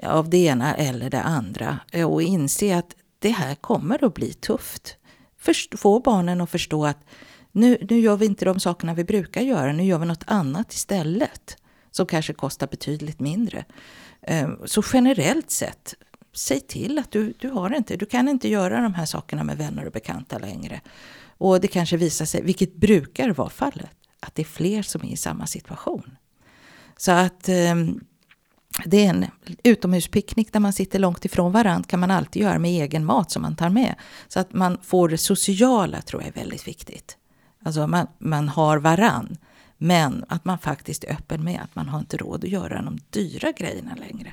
[0.02, 1.78] av det ena eller det andra.
[2.06, 4.96] Och inse att det här kommer att bli tufft.
[5.38, 7.04] Först, få barnen att förstå att
[7.52, 9.72] nu, nu gör vi inte de sakerna vi brukar göra.
[9.72, 11.56] Nu gör vi något annat istället.
[11.90, 13.64] Som kanske kostar betydligt mindre.
[14.22, 15.94] Ehm, så generellt sett,
[16.34, 19.58] säg till att du, du har inte, du kan inte göra de här sakerna med
[19.58, 20.80] vänner och bekanta längre.
[21.38, 25.12] Och det kanske visar sig, vilket brukar vara fallet, att det är fler som är
[25.12, 26.16] i samma situation.
[26.96, 27.74] Så att eh,
[28.84, 29.26] det är en
[29.62, 33.42] utomhuspicknick där man sitter långt ifrån varandra kan man alltid göra med egen mat som
[33.42, 33.94] man tar med.
[34.28, 37.16] Så att man får det sociala tror jag är väldigt viktigt.
[37.64, 39.36] Alltså man, man har varann.
[39.78, 42.98] Men att man faktiskt är öppen med att man har inte råd att göra de
[43.10, 44.32] dyra grejerna längre.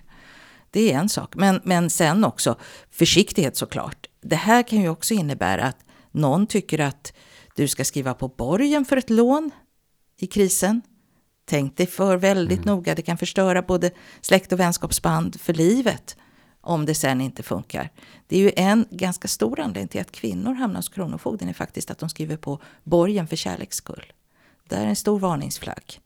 [0.71, 1.35] Det är en sak.
[1.35, 2.55] Men, men sen också
[2.91, 4.07] försiktighet såklart.
[4.21, 7.13] Det här kan ju också innebära att någon tycker att
[7.55, 9.51] du ska skriva på borgen för ett lån
[10.17, 10.81] i krisen.
[11.45, 12.75] Tänk dig för väldigt mm.
[12.75, 12.95] noga.
[12.95, 13.91] Det kan förstöra både
[14.21, 16.17] släkt och vänskapsband för livet
[16.61, 17.89] om det sen inte funkar.
[18.27, 21.91] Det är ju en ganska stor anledning till att kvinnor hamnar hos Kronofogden är faktiskt
[21.91, 24.13] att de skriver på borgen för kärleks skull.
[24.69, 25.99] Det är en stor varningsflagg.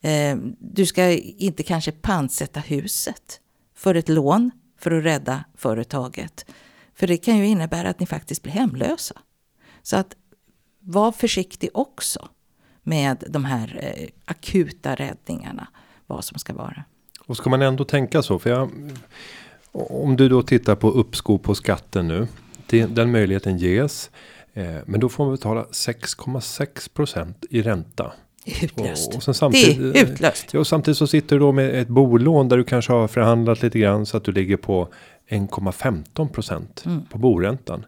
[0.00, 3.40] Eh, du ska inte kanske pantsätta huset
[3.86, 6.46] för ett lån för att rädda företaget.
[6.94, 9.14] För det kan ju innebära att ni faktiskt blir hemlösa.
[9.82, 10.16] Så att
[10.80, 12.28] var försiktig också
[12.82, 15.68] med de här eh, akuta räddningarna.
[16.06, 16.84] Vad som ska vara.
[17.26, 18.38] Och ska man ändå tänka så?
[18.38, 18.70] För jag
[19.72, 22.28] Om du då tittar på uppskov på skatten nu.
[22.88, 24.10] Den möjligheten ges.
[24.52, 28.12] Eh, men då får man betala 6,6% i ränta.
[28.62, 29.28] Utlöst.
[29.28, 30.46] Och, och det är utlöst.
[30.52, 33.62] Ja, och samtidigt så sitter du då med ett bolån där du kanske har förhandlat
[33.62, 34.88] lite grann så att du ligger på
[35.30, 37.02] 1,15 mm.
[37.10, 37.86] på boräntan.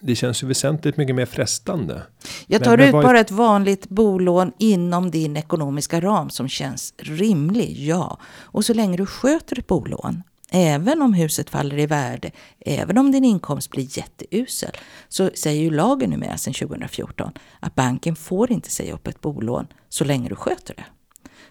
[0.00, 2.02] Det känns ju väsentligt mycket mer frestande.
[2.46, 7.76] Jag tar men, ut bara ett vanligt bolån inom din ekonomiska ram som känns rimlig,
[7.78, 8.18] ja.
[8.38, 12.30] Och så länge du sköter ett bolån Även om huset faller i värde,
[12.60, 14.72] även om din inkomst blir jätteusel,
[15.08, 19.66] så säger ju lagen numera sedan 2014 att banken får inte säga upp ett bolån
[19.88, 20.84] så länge du sköter det.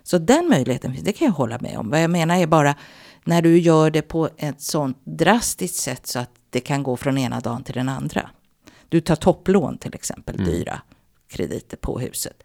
[0.04, 1.90] Så den möjligheten finns, det kan jag hålla med om.
[1.90, 2.76] Vad jag menar är bara
[3.24, 7.18] när du gör det på ett sånt drastiskt sätt så att det kan gå från
[7.18, 8.30] ena dagen till den andra.
[8.90, 10.48] Du tar topplån till exempel, mm.
[10.48, 10.82] dyra
[11.28, 12.44] krediter på huset.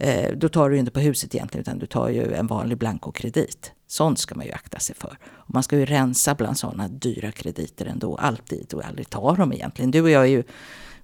[0.00, 3.72] Eh, då tar du inte på huset egentligen, utan du tar ju en vanlig blankokredit.
[3.86, 5.18] Sånt ska man ju akta sig för.
[5.28, 9.52] Och man ska ju rensa bland sådana dyra krediter ändå, alltid, och aldrig ta dem
[9.52, 9.90] egentligen.
[9.90, 10.42] Du och jag är ju,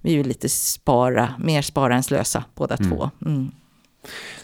[0.01, 2.89] vi är ju lite spara, mer spara än slösa båda mm.
[2.89, 3.09] två.
[3.25, 3.51] Mm.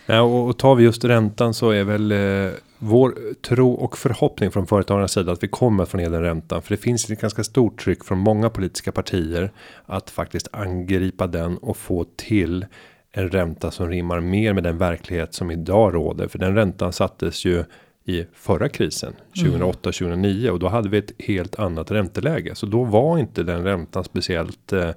[0.06, 4.68] Ja, och tar vi just räntan så är väl eh, vår tro och förhoppning från
[4.68, 6.62] företagarnas sida att vi kommer få ner den räntan.
[6.62, 9.52] För det finns ett ganska stort tryck från många politiska partier
[9.86, 12.66] att faktiskt angripa den och få till
[13.16, 16.28] en ränta som rimmar mer med den verklighet som idag råder.
[16.28, 17.64] För den räntan sattes ju
[18.06, 22.56] i förra krisen 2008 2009 och då hade vi ett helt annat ränteläge.
[22.56, 24.90] Så då var inte den räntan speciellt eh,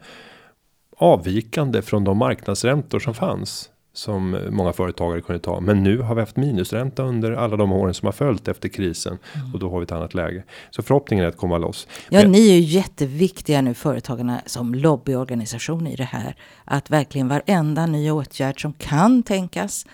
[0.97, 5.61] avvikande från de marknadsräntor som fanns som många företagare kunde ta.
[5.61, 9.19] Men nu har vi haft minusränta under alla de åren som har följt efter krisen
[9.35, 9.55] mm.
[9.55, 10.45] och då har vi ett annat läge.
[10.71, 11.87] Så förhoppningen är att komma loss.
[12.09, 16.37] Ja, Men, ni är ju jätteviktiga nu företagarna som lobbyorganisation i det här.
[16.65, 19.87] Att verkligen varenda ny åtgärd som kan tänkas,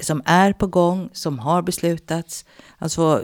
[0.00, 2.44] som är på gång, som har beslutats,
[2.78, 3.22] alltså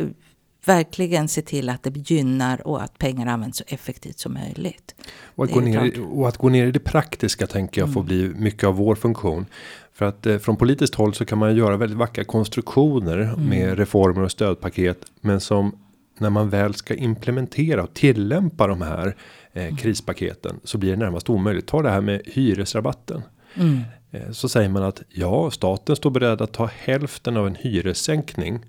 [0.65, 4.95] verkligen se till att det gynnar och att pengar används så effektivt som möjligt.
[5.25, 7.95] Och att, gå ner, i, och att gå ner i det praktiska tänker jag mm.
[7.95, 9.47] får bli mycket av vår funktion.
[9.93, 13.49] För att eh, från politiskt håll så kan man göra väldigt vackra konstruktioner mm.
[13.49, 14.99] med reformer och stödpaket.
[15.21, 15.79] Men som
[16.19, 19.17] när man väl ska implementera och tillämpa de här
[19.53, 19.77] eh, mm.
[19.77, 21.67] krispaketen så blir det närmast omöjligt.
[21.67, 23.23] Ta det här med hyresrabatten.
[23.55, 23.81] Mm.
[24.11, 28.61] Eh, så säger man att ja, staten står beredd att ta hälften av en hyressänkning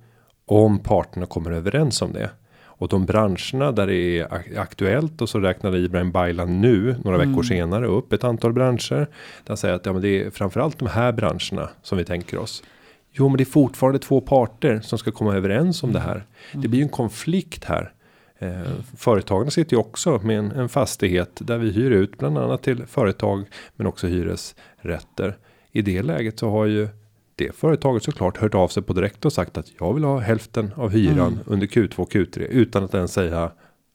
[0.46, 2.30] om parterna kommer överens om det.
[2.78, 7.30] Och de branscherna där det är aktuellt och så räknade Ibrahim Baylan nu några mm.
[7.30, 9.08] veckor senare upp ett antal branscher.
[9.44, 12.64] Där säger att ja, men det är framförallt de här branscherna som vi tänker oss.
[13.12, 16.02] Jo, men det är fortfarande två parter som ska komma överens om mm.
[16.02, 16.16] det här.
[16.52, 16.62] Mm.
[16.62, 17.92] Det blir ju en konflikt här.
[18.40, 22.64] Eh, företagen sitter ju också med en, en, fastighet där vi hyr ut bland annat
[22.64, 25.38] till företag men också hyresrätter.
[25.72, 26.88] I det läget så har ju
[27.36, 30.72] det företaget såklart hört av sig på direkt och sagt att jag vill ha hälften
[30.76, 31.40] av hyran mm.
[31.46, 33.52] under Q2 Q3 utan att ens säga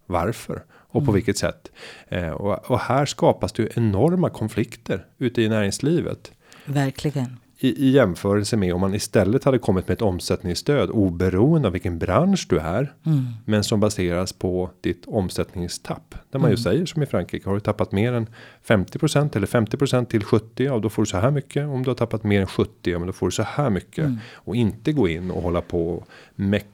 [0.06, 1.06] varför och mm.
[1.06, 1.70] på vilket sätt.
[2.08, 6.32] Eh, och, och, här skapas det ju enorma konflikter ute i näringslivet.
[6.64, 11.72] Verkligen i, i jämförelse med om man istället hade kommit med ett omsättningsstöd oberoende av
[11.72, 12.92] vilken bransch du är.
[13.06, 13.26] Mm.
[13.44, 16.14] Men som baseras på ditt omsättningstapp.
[16.30, 16.50] Där man mm.
[16.50, 18.26] ju säger som i Frankrike har du tappat mer än
[18.66, 21.66] 50% eller 50% till 70 ja då får du så här mycket.
[21.66, 24.04] Om du har tappat mer än 70 ja men då får du så här mycket.
[24.04, 24.18] Mm.
[24.34, 26.70] Och inte gå in och hålla på och mecka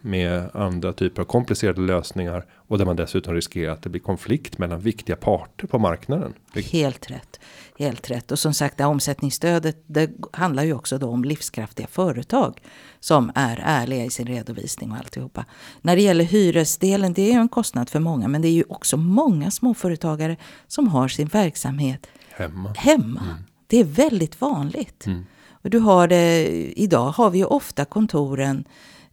[0.00, 2.44] med andra typer av komplicerade lösningar.
[2.68, 6.32] Och där man dessutom riskerar att det blir konflikt mellan viktiga parter på marknaden.
[6.54, 7.40] Helt rätt.
[7.78, 8.32] Helt rätt.
[8.32, 12.60] Och som sagt, det omsättningsstödet det handlar ju också då om livskraftiga företag
[13.00, 15.44] som är ärliga i sin redovisning och alltihopa.
[15.80, 18.64] När det gäller hyresdelen, det är ju en kostnad för många, men det är ju
[18.68, 20.36] också många småföretagare
[20.66, 22.74] som har sin verksamhet hemma.
[22.76, 23.20] hemma.
[23.20, 23.36] Mm.
[23.66, 25.06] Det är väldigt vanligt.
[25.06, 25.26] Mm.
[25.66, 26.46] Och du har det,
[26.76, 28.64] idag har vi ju ofta kontoren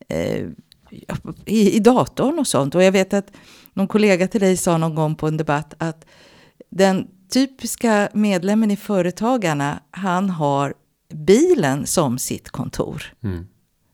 [0.09, 0.47] eh,
[1.45, 2.75] i, i datorn och sånt.
[2.75, 3.31] Och jag vet att
[3.73, 6.05] någon kollega till dig sa någon gång på en debatt att
[6.69, 10.73] den typiska medlemmen i Företagarna, han har
[11.13, 13.03] bilen som sitt kontor.
[13.23, 13.47] Mm.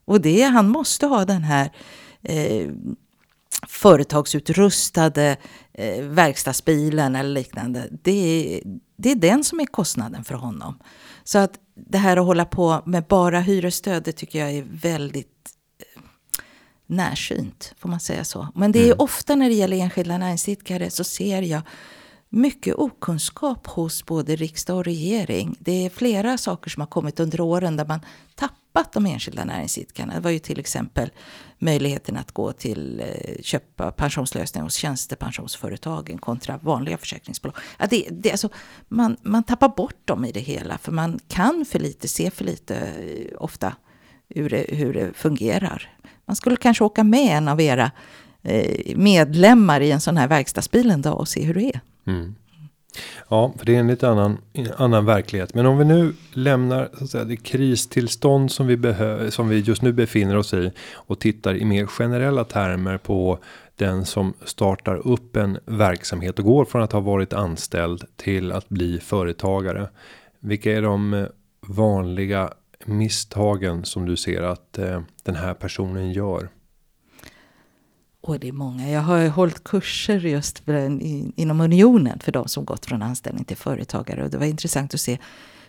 [0.05, 1.72] Och det, han måste ha den här
[2.22, 2.72] eh,
[3.68, 5.38] företagsutrustade
[5.74, 7.88] eh, verkstadsbilen eller liknande.
[8.03, 8.62] Det,
[8.97, 10.80] det är den som är kostnaden för honom.
[11.24, 15.59] Så att det här att hålla på med bara hyresstöd, det tycker jag är väldigt
[16.89, 18.47] närsynt, får man säga så.
[18.55, 18.99] Men det är mm.
[18.99, 21.61] ofta när det gäller enskilda näringsidkare så ser jag
[22.29, 25.55] mycket okunskap hos både riksdag och regering.
[25.59, 27.99] Det är flera saker som har kommit under åren där man
[28.35, 30.13] tappat de enskilda näringsidkarna.
[30.13, 31.11] Det var ju till exempel
[31.59, 37.55] möjligheten att gå till eh, köpa pensionslösningar hos tjänstepensionsföretagen kontra vanliga försäkringsbolag.
[37.77, 38.49] Ja, det, det, alltså,
[38.87, 42.45] man, man tappar bort dem i det hela för man kan för lite, se för
[42.45, 43.75] lite eh, ofta
[44.29, 45.95] hur det, hur det fungerar.
[46.30, 47.91] Man skulle kanske åka med en av era
[48.43, 51.82] eh, medlemmar i en sån här verkstadsbil en dag och se hur det är.
[52.07, 52.36] Mm.
[53.30, 54.38] Ja, för det är en lite annan,
[54.77, 55.53] annan verklighet.
[55.53, 59.59] Men om vi nu lämnar så att säga, det kristillstånd som vi, behöver, som vi
[59.59, 63.39] just nu befinner oss i och tittar i mer generella termer på
[63.75, 68.69] den som startar upp en verksamhet och går från att ha varit anställd till att
[68.69, 69.89] bli företagare.
[70.39, 71.25] Vilka är de eh,
[71.67, 72.53] vanliga
[72.97, 76.49] misstagen som du ser att eh, den här personen gör?
[78.21, 78.89] Och det är många.
[78.89, 81.01] Jag har hållit kurser just för,
[81.39, 84.23] inom unionen för de som gått från anställning till företagare.
[84.23, 85.17] Och det var intressant att se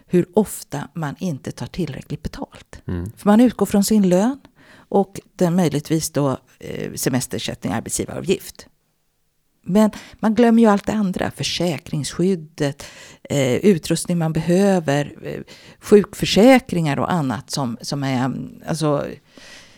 [0.07, 2.83] hur ofta man inte tar tillräckligt betalt.
[2.87, 3.13] Mm.
[3.17, 4.41] För man utgår från sin lön
[4.73, 8.67] och den möjligtvis då eh, semesterersättning, arbetsgivaravgift.
[9.71, 11.31] Men man glömmer ju allt det andra.
[11.31, 12.87] Försäkringsskyddet,
[13.23, 15.41] eh, utrustning man behöver, eh,
[15.81, 19.07] sjukförsäkringar och annat som, som är mm, alltså,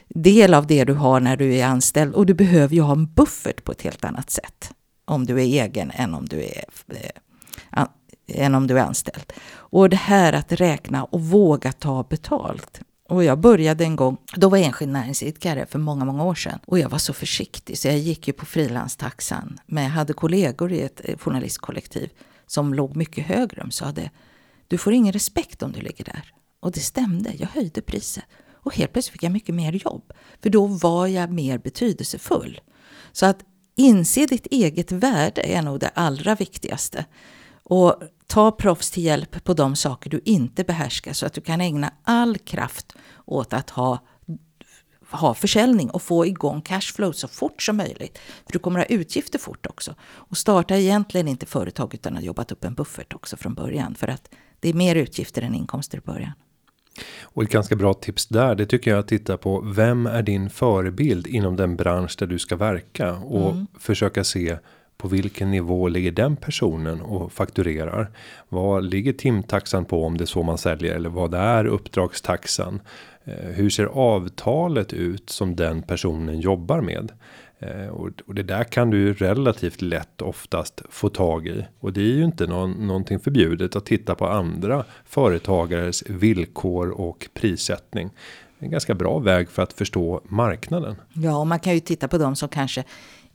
[0.09, 2.15] del av det du har när du är anställd.
[2.15, 4.71] Och du behöver ju ha en buffert på ett helt annat sätt
[5.05, 7.87] om du är egen än om du är, eh,
[8.29, 9.33] än om du är anställd.
[9.55, 12.81] Och det här att räkna och våga ta betalt.
[13.13, 16.59] Och jag började en gång, då var jag enskild näringsidkare för många, många år sedan.
[16.67, 19.61] Och jag var så försiktig så jag gick ju på frilanstaxan.
[19.67, 22.11] Men jag hade kollegor i ett eh, journalistkollektiv
[22.47, 23.61] som låg mycket högre.
[23.61, 24.11] De sa det,
[24.69, 26.35] du får ingen respekt om du ligger där.
[26.61, 28.25] Och det stämde, jag höjde priset.
[28.53, 30.13] Och helt plötsligt fick jag mycket mer jobb.
[30.43, 32.61] För då var jag mer betydelsefull.
[33.13, 33.39] Så att
[33.77, 37.05] inse ditt eget värde är nog det allra viktigaste.
[37.63, 38.03] Och
[38.33, 41.93] ta proffs till hjälp på de saker du inte behärskar så att du kan ägna
[42.03, 43.99] all kraft åt att ha,
[45.11, 48.19] ha försäljning och få igång cashflow så fort som möjligt.
[48.47, 49.95] För du kommer ha utgifter fort också.
[50.03, 53.95] Och starta egentligen inte företag utan att ha jobbat upp en buffert också från början.
[53.95, 54.29] För att
[54.61, 56.33] det är mer utgifter än inkomster i början.
[57.23, 60.51] Och ett ganska bra tips där, det tycker jag att titta på vem är din
[60.51, 63.67] förebild inom den bransch där du ska verka och mm.
[63.79, 64.59] försöka se
[65.03, 68.11] på vilken nivå ligger den personen och fakturerar?
[68.49, 72.81] Vad ligger timtaxan på om det är så man säljer eller vad är uppdragstaxan?
[73.25, 77.13] Eh, hur ser avtalet ut som den personen jobbar med?
[77.59, 81.65] Eh, och det där kan du relativt lätt oftast få tag i.
[81.81, 87.29] Och det är ju inte någon, någonting förbjudet att titta på andra företagares villkor och
[87.35, 88.11] prissättning.
[88.59, 90.97] En ganska bra väg för att förstå marknaden.
[91.13, 92.85] Ja, och man kan ju titta på dem som kanske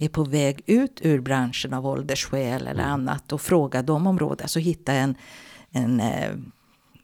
[0.06, 2.92] är på väg ut ur branschen av åldersskäl eller mm.
[2.92, 4.42] annat och fråga dem om råd.
[4.42, 5.16] Alltså hitta en,
[5.72, 6.32] en eh,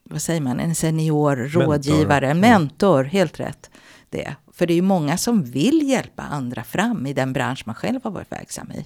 [0.03, 3.69] vad säger man, en senior rådgivare, en mentor, helt rätt.
[4.09, 4.35] Det.
[4.51, 7.99] För det är ju många som vill hjälpa andra fram i den bransch man själv
[8.03, 8.85] har varit verksam i.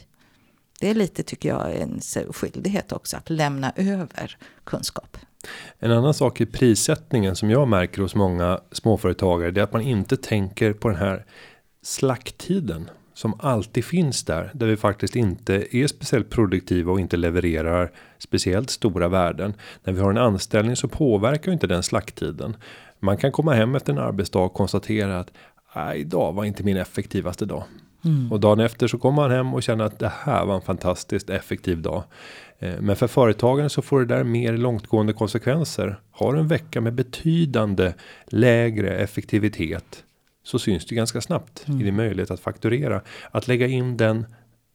[0.80, 2.01] Det är lite, tycker jag, en
[2.32, 5.18] skyldighet också att lämna över kunskap.
[5.80, 9.82] En annan sak i prissättningen som jag märker hos många småföretagare, det är att man
[9.82, 11.26] inte tänker på den här
[11.82, 17.91] slakttiden som alltid finns där, där vi faktiskt inte är speciellt produktiva och inte levererar
[18.18, 19.53] speciellt stora värden.
[19.84, 22.55] När vi har en anställning så påverkar inte den slakttiden.
[22.99, 25.32] Man kan komma hem efter en arbetsdag och konstatera att
[25.95, 27.63] idag var inte min effektivaste dag.
[28.05, 28.32] Mm.
[28.32, 31.30] Och dagen efter så kommer man hem och känner att det här var en fantastiskt
[31.30, 32.03] effektiv dag.
[32.59, 35.99] Eh, men för företagen så får det där mer långtgående konsekvenser.
[36.11, 37.93] Har en vecka med betydande
[38.28, 40.03] lägre effektivitet
[40.48, 41.82] så syns det ganska snabbt mm.
[41.82, 43.02] i din möjlighet att fakturera.
[43.32, 44.26] Att lägga in den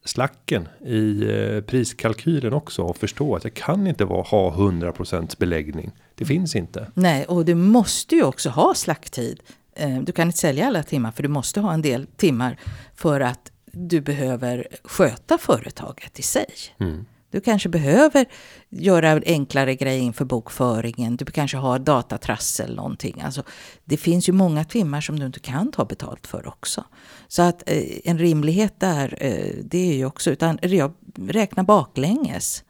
[0.05, 5.91] slacken i eh, priskalkylen också och förstå att jag kan inte vara, ha 100% beläggning.
[6.15, 6.87] Det finns inte.
[6.95, 9.41] Nej, och du måste ju också ha slakttid.
[9.77, 12.57] Eh, du kan inte sälja alla timmar för du måste ha en del timmar
[12.95, 16.47] för att du behöver sköta företaget i sig.
[16.79, 17.05] Mm.
[17.33, 18.27] Du kanske behöver
[18.69, 21.17] göra enklare grejer inför bokföringen.
[21.17, 23.21] Du kanske har datatrassel någonting.
[23.21, 23.43] Alltså,
[23.85, 26.85] det finns ju många timmar som du inte kan ta betalt för också.
[27.29, 32.65] Så att eh, en rimlighet där, eh, det är ju också, utan jag räknar baklänges.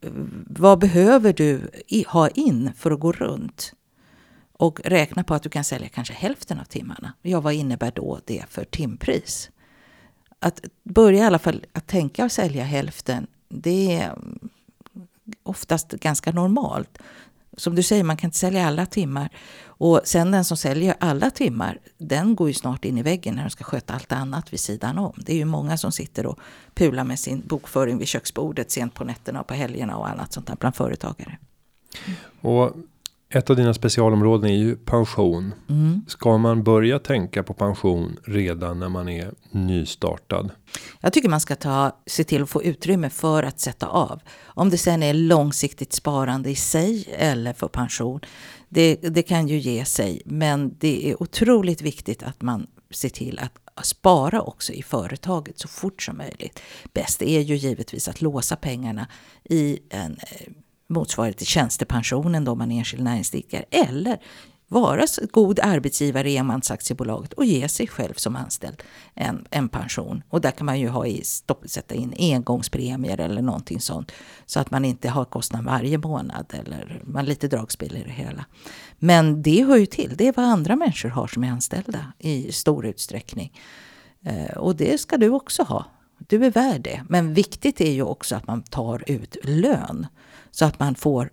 [0.00, 0.10] Eh,
[0.46, 3.72] vad behöver du i, ha in för att gå runt?
[4.52, 7.12] Och räkna på att du kan sälja kanske hälften av timmarna.
[7.22, 9.50] Ja, vad innebär då det för timpris?
[10.38, 13.26] Att börja i alla fall att tänka och sälja hälften
[13.62, 14.18] det är
[15.42, 16.98] oftast ganska normalt.
[17.56, 19.28] Som du säger, man kan inte sälja alla timmar.
[19.64, 23.42] Och sen den som säljer alla timmar, den går ju snart in i väggen när
[23.42, 25.12] de ska sköta allt annat vid sidan om.
[25.16, 26.38] Det är ju många som sitter och
[26.74, 30.46] pular med sin bokföring vid köksbordet sent på nätterna och på helgerna och annat sånt
[30.46, 31.38] där bland företagare.
[32.40, 32.72] Och
[33.34, 35.54] ett av dina specialområden är ju pension.
[35.68, 36.04] Mm.
[36.08, 40.50] Ska man börja tänka på pension redan när man är nystartad?
[41.00, 44.20] Jag tycker man ska ta, se till att få utrymme för att sätta av.
[44.44, 48.20] Om det sen är långsiktigt sparande i sig eller för pension.
[48.68, 50.22] Det, det kan ju ge sig.
[50.24, 55.68] Men det är otroligt viktigt att man ser till att spara också i företaget så
[55.68, 56.62] fort som möjligt.
[56.92, 59.06] Bäst är ju givetvis att låsa pengarna
[59.44, 60.52] i en eh,
[60.94, 64.18] motsvarighet till tjänstepensionen då man är enskild näringsidkare eller
[64.68, 68.82] vara god arbetsgivare i enmansaktiebolaget och ge sig själv som anställd
[69.14, 70.22] en, en pension.
[70.28, 74.12] Och där kan man ju ha i, stopp, sätta in engångspremier eller någonting sånt.
[74.46, 78.44] Så att man inte har kostnad varje månad eller man lite dragspel i det hela.
[78.98, 80.16] Men det hör ju till.
[80.16, 83.52] Det är vad andra människor har som är anställda i stor utsträckning.
[84.24, 85.84] Eh, och det ska du också ha.
[86.18, 87.02] Du är värd det.
[87.08, 90.06] Men viktigt är ju också att man tar ut lön.
[90.54, 91.30] Så att man får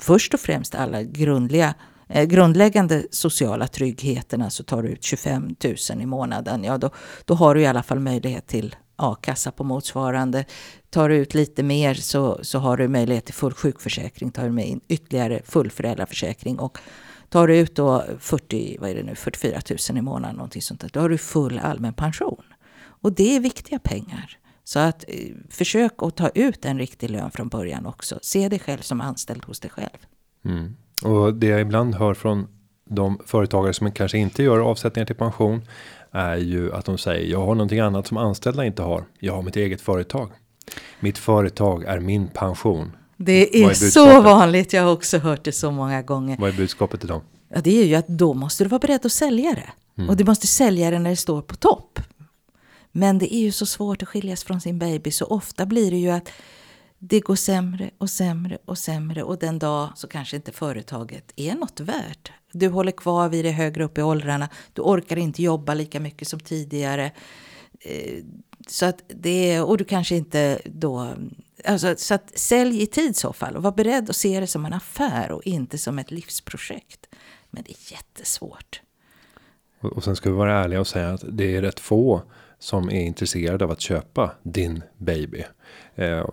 [0.00, 1.74] först och främst alla grundliga
[2.08, 5.56] eh, grundläggande sociala tryggheterna så tar du ut 25
[5.90, 6.64] 000 i månaden.
[6.64, 6.90] Ja, då,
[7.24, 10.44] då har du i alla fall möjlighet till a-kassa på motsvarande.
[10.90, 14.30] Tar du ut lite mer så, så har du möjlighet till full sjukförsäkring.
[14.30, 16.58] Tar du med in ytterligare full föräldraförsäkring.
[16.58, 16.78] Och
[17.28, 19.60] tar du ut då 40, vad är det nu, 44
[19.90, 22.44] 000 i månaden, någonting sånt där, då har du full allmän pension.
[22.82, 24.38] Och det är viktiga pengar.
[24.64, 25.14] Så att eh,
[25.50, 28.18] försök att ta ut en riktig lön från början också.
[28.22, 29.98] Se dig själv som anställd hos dig själv.
[30.44, 30.76] Mm.
[31.04, 32.46] Och det jag ibland hör från
[32.90, 35.62] de företagare som kanske inte gör avsättningar till pension
[36.10, 39.04] är ju att de säger jag har någonting annat som anställda inte har.
[39.18, 40.30] Jag har mitt eget företag.
[41.00, 42.92] Mitt företag är min pension.
[43.16, 44.72] Det är, är så vanligt.
[44.72, 46.36] Jag har också hört det så många gånger.
[46.38, 47.20] Vad är budskapet till dem?
[47.48, 49.72] Ja, det är ju att då måste du vara beredd att sälja det.
[49.98, 50.10] Mm.
[50.10, 52.00] Och du måste sälja det när det står på topp.
[52.92, 55.10] Men det är ju så svårt att skiljas från sin baby.
[55.10, 56.32] Så ofta blir det ju att
[56.98, 59.22] det går sämre och sämre och sämre.
[59.22, 62.32] Och den dag så kanske inte företaget är något värt.
[62.52, 64.48] Du håller kvar vid det högre upp i åldrarna.
[64.72, 67.12] Du orkar inte jobba lika mycket som tidigare.
[67.80, 68.24] Eh,
[68.68, 71.14] så att det, och du kanske inte då...
[71.64, 73.56] Alltså, så att sälj i tid i så fall.
[73.56, 77.06] Och var beredd att se det som en affär och inte som ett livsprojekt.
[77.50, 78.80] Men det är jättesvårt.
[79.80, 82.22] Och sen ska vi vara ärliga och säga att det är rätt få
[82.62, 85.44] som är intresserade av att köpa din baby.
[85.94, 86.24] Eh,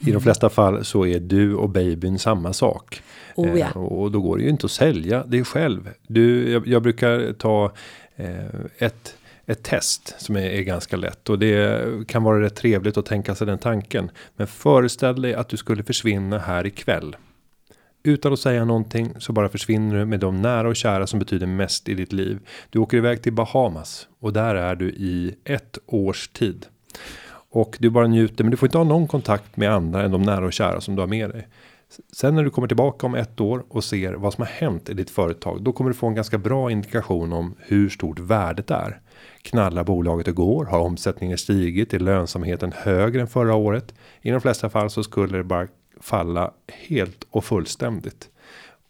[0.00, 3.02] I de flesta fall så är du och babyn samma sak.
[3.36, 3.66] Oh, ja.
[3.66, 5.90] eh, och då går det ju inte att sälja det själv.
[6.06, 7.72] Du, jag, jag brukar ta
[8.16, 8.46] eh,
[8.78, 13.06] ett ett test som är, är, ganska lätt och det kan vara rätt trevligt att
[13.06, 14.10] tänka sig den tanken.
[14.36, 17.16] Men föreställ dig att du skulle försvinna här ikväll.
[18.06, 21.46] Utan att säga någonting så bara försvinner du med de nära och kära som betyder
[21.46, 22.38] mest i ditt liv.
[22.70, 26.66] Du åker iväg till Bahamas och där är du i ett års tid.
[27.50, 30.22] Och du bara njuter, men du får inte ha någon kontakt med andra än de
[30.22, 31.48] nära och kära som du har med dig.
[32.12, 34.94] Sen när du kommer tillbaka om ett år och ser vad som har hänt i
[34.94, 39.00] ditt företag, då kommer du få en ganska bra indikation om hur stort värdet är.
[39.42, 41.94] Knallar bolaget och går Har omsättningen stigit?
[41.94, 43.94] Är lönsamheten högre än förra året?
[44.22, 45.68] I de flesta fall så skulle det bara
[46.04, 46.50] falla
[46.88, 48.28] helt och fullständigt.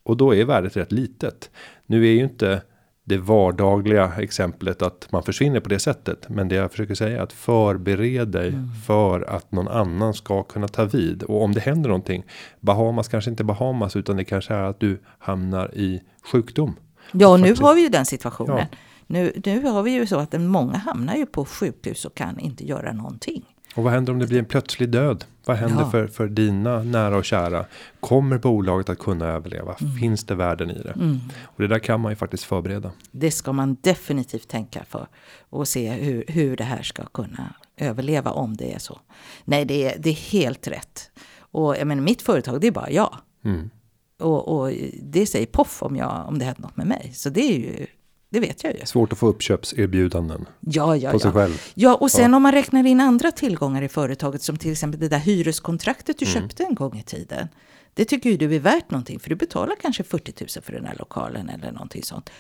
[0.03, 1.51] Och då är värdet rätt litet.
[1.87, 2.63] Nu är ju inte
[3.05, 6.29] det vardagliga exemplet att man försvinner på det sättet.
[6.29, 8.71] Men det jag försöker säga är att förbered dig mm.
[8.87, 11.23] för att någon annan ska kunna ta vid.
[11.23, 12.25] Och om det händer någonting.
[12.61, 16.03] Bahamas kanske inte Bahamas utan det kanske är att du hamnar i
[16.33, 16.77] sjukdom.
[17.13, 18.59] Ja, nu har vi ju den situationen.
[18.59, 18.77] Ja.
[19.07, 22.67] Nu, nu har vi ju så att många hamnar ju på sjukhus och kan inte
[22.67, 23.54] göra någonting.
[23.75, 25.25] Och vad händer om det blir en plötslig död?
[25.45, 25.91] Vad händer ja.
[25.91, 27.67] för, för dina nära och kära?
[28.01, 29.77] Kommer bolaget att kunna överleva?
[29.81, 29.97] Mm.
[29.97, 30.91] Finns det värden i det?
[30.91, 31.21] Mm.
[31.43, 32.91] Och det där kan man ju faktiskt förbereda.
[33.11, 35.07] Det ska man definitivt tänka för.
[35.51, 39.01] Och se hur, hur det här ska kunna överleva om det är så.
[39.45, 41.11] Nej, det är, det är helt rätt.
[41.39, 43.17] Och jag menar, mitt företag, det är bara jag.
[43.45, 43.71] Mm.
[44.19, 44.73] Och, och,
[45.03, 47.11] det säger poff om, jag, om det händer något med mig.
[47.15, 47.87] Så det är ju
[48.35, 48.87] det vet jag ju.
[48.87, 50.47] Svårt att få uppköpserbjudanden.
[50.61, 51.33] Ja, ja, på sig ja.
[51.33, 51.63] själv.
[51.75, 52.37] Ja, och sen ja.
[52.37, 56.27] om man räknar in andra tillgångar i företaget som till exempel det där hyreskontraktet du
[56.27, 56.35] mm.
[56.35, 57.49] köpte en gång i tiden.
[57.95, 60.85] Det tycker ju du är värt någonting för du betalar kanske 40 000 för den
[60.85, 62.31] här lokalen eller någonting sånt.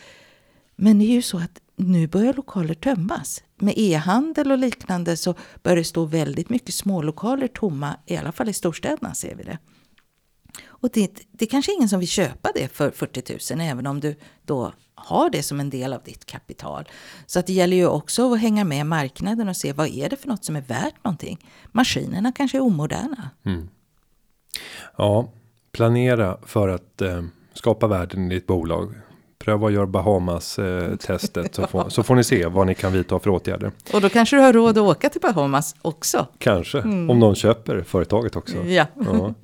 [0.76, 3.42] Men det är ju så att nu börjar lokaler tömmas.
[3.56, 8.48] Med e-handel och liknande så börjar det stå väldigt mycket smålokaler tomma, i alla fall
[8.48, 9.58] i storstäderna ser vi det.
[10.66, 14.00] Och det, det är kanske ingen som vill köpa det för 40 000 även om
[14.00, 16.88] du då har det som en del av ditt kapital.
[17.26, 20.16] Så att det gäller ju också att hänga med marknaden och se vad är det
[20.16, 21.38] för något som är värt någonting.
[21.72, 23.30] Maskinerna kanske är omoderna.
[23.44, 23.68] Mm.
[24.96, 25.28] Ja,
[25.72, 27.24] planera för att eh,
[27.54, 28.94] skapa värden i ditt bolag.
[29.38, 30.96] Pröva att göra Bahamas eh,
[31.52, 33.72] så får, så får ni se vad ni kan vidta för åtgärder.
[33.92, 36.26] Och då kanske du har råd att åka till Bahamas också.
[36.38, 37.10] Kanske, mm.
[37.10, 38.64] om någon köper företaget också.
[38.64, 38.86] Ja.
[38.94, 39.34] ja.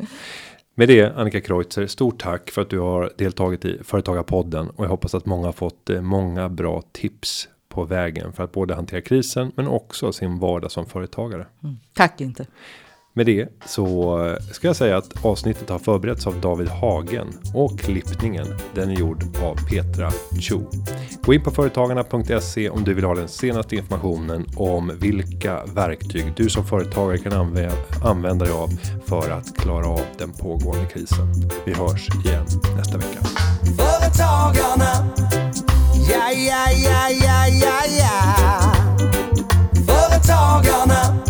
[0.80, 4.90] Med det Annika Kreutzer, stort tack för att du har deltagit i Företagarpodden och jag
[4.90, 9.00] hoppas att många har fått eh, många bra tips på vägen för att både hantera
[9.00, 11.46] krisen men också sin vardag som företagare.
[11.62, 11.76] Mm.
[11.92, 12.46] Tack inte.
[13.14, 18.46] Med det så ska jag säga att avsnittet har förberetts av David Hagen och klippningen
[18.74, 20.60] den är gjord av Petra Cho.
[21.22, 26.50] Gå in på företagarna.se om du vill ha den senaste informationen om vilka verktyg du
[26.50, 27.32] som företagare kan
[28.02, 28.68] använda dig av
[29.06, 31.26] för att klara av den pågående krisen.
[31.66, 32.46] Vi hörs igen
[32.76, 33.20] nästa vecka.
[33.76, 35.10] Företagarna,
[36.10, 38.72] ja, ja, ja, ja, ja, ja.
[39.86, 41.29] Företagarna,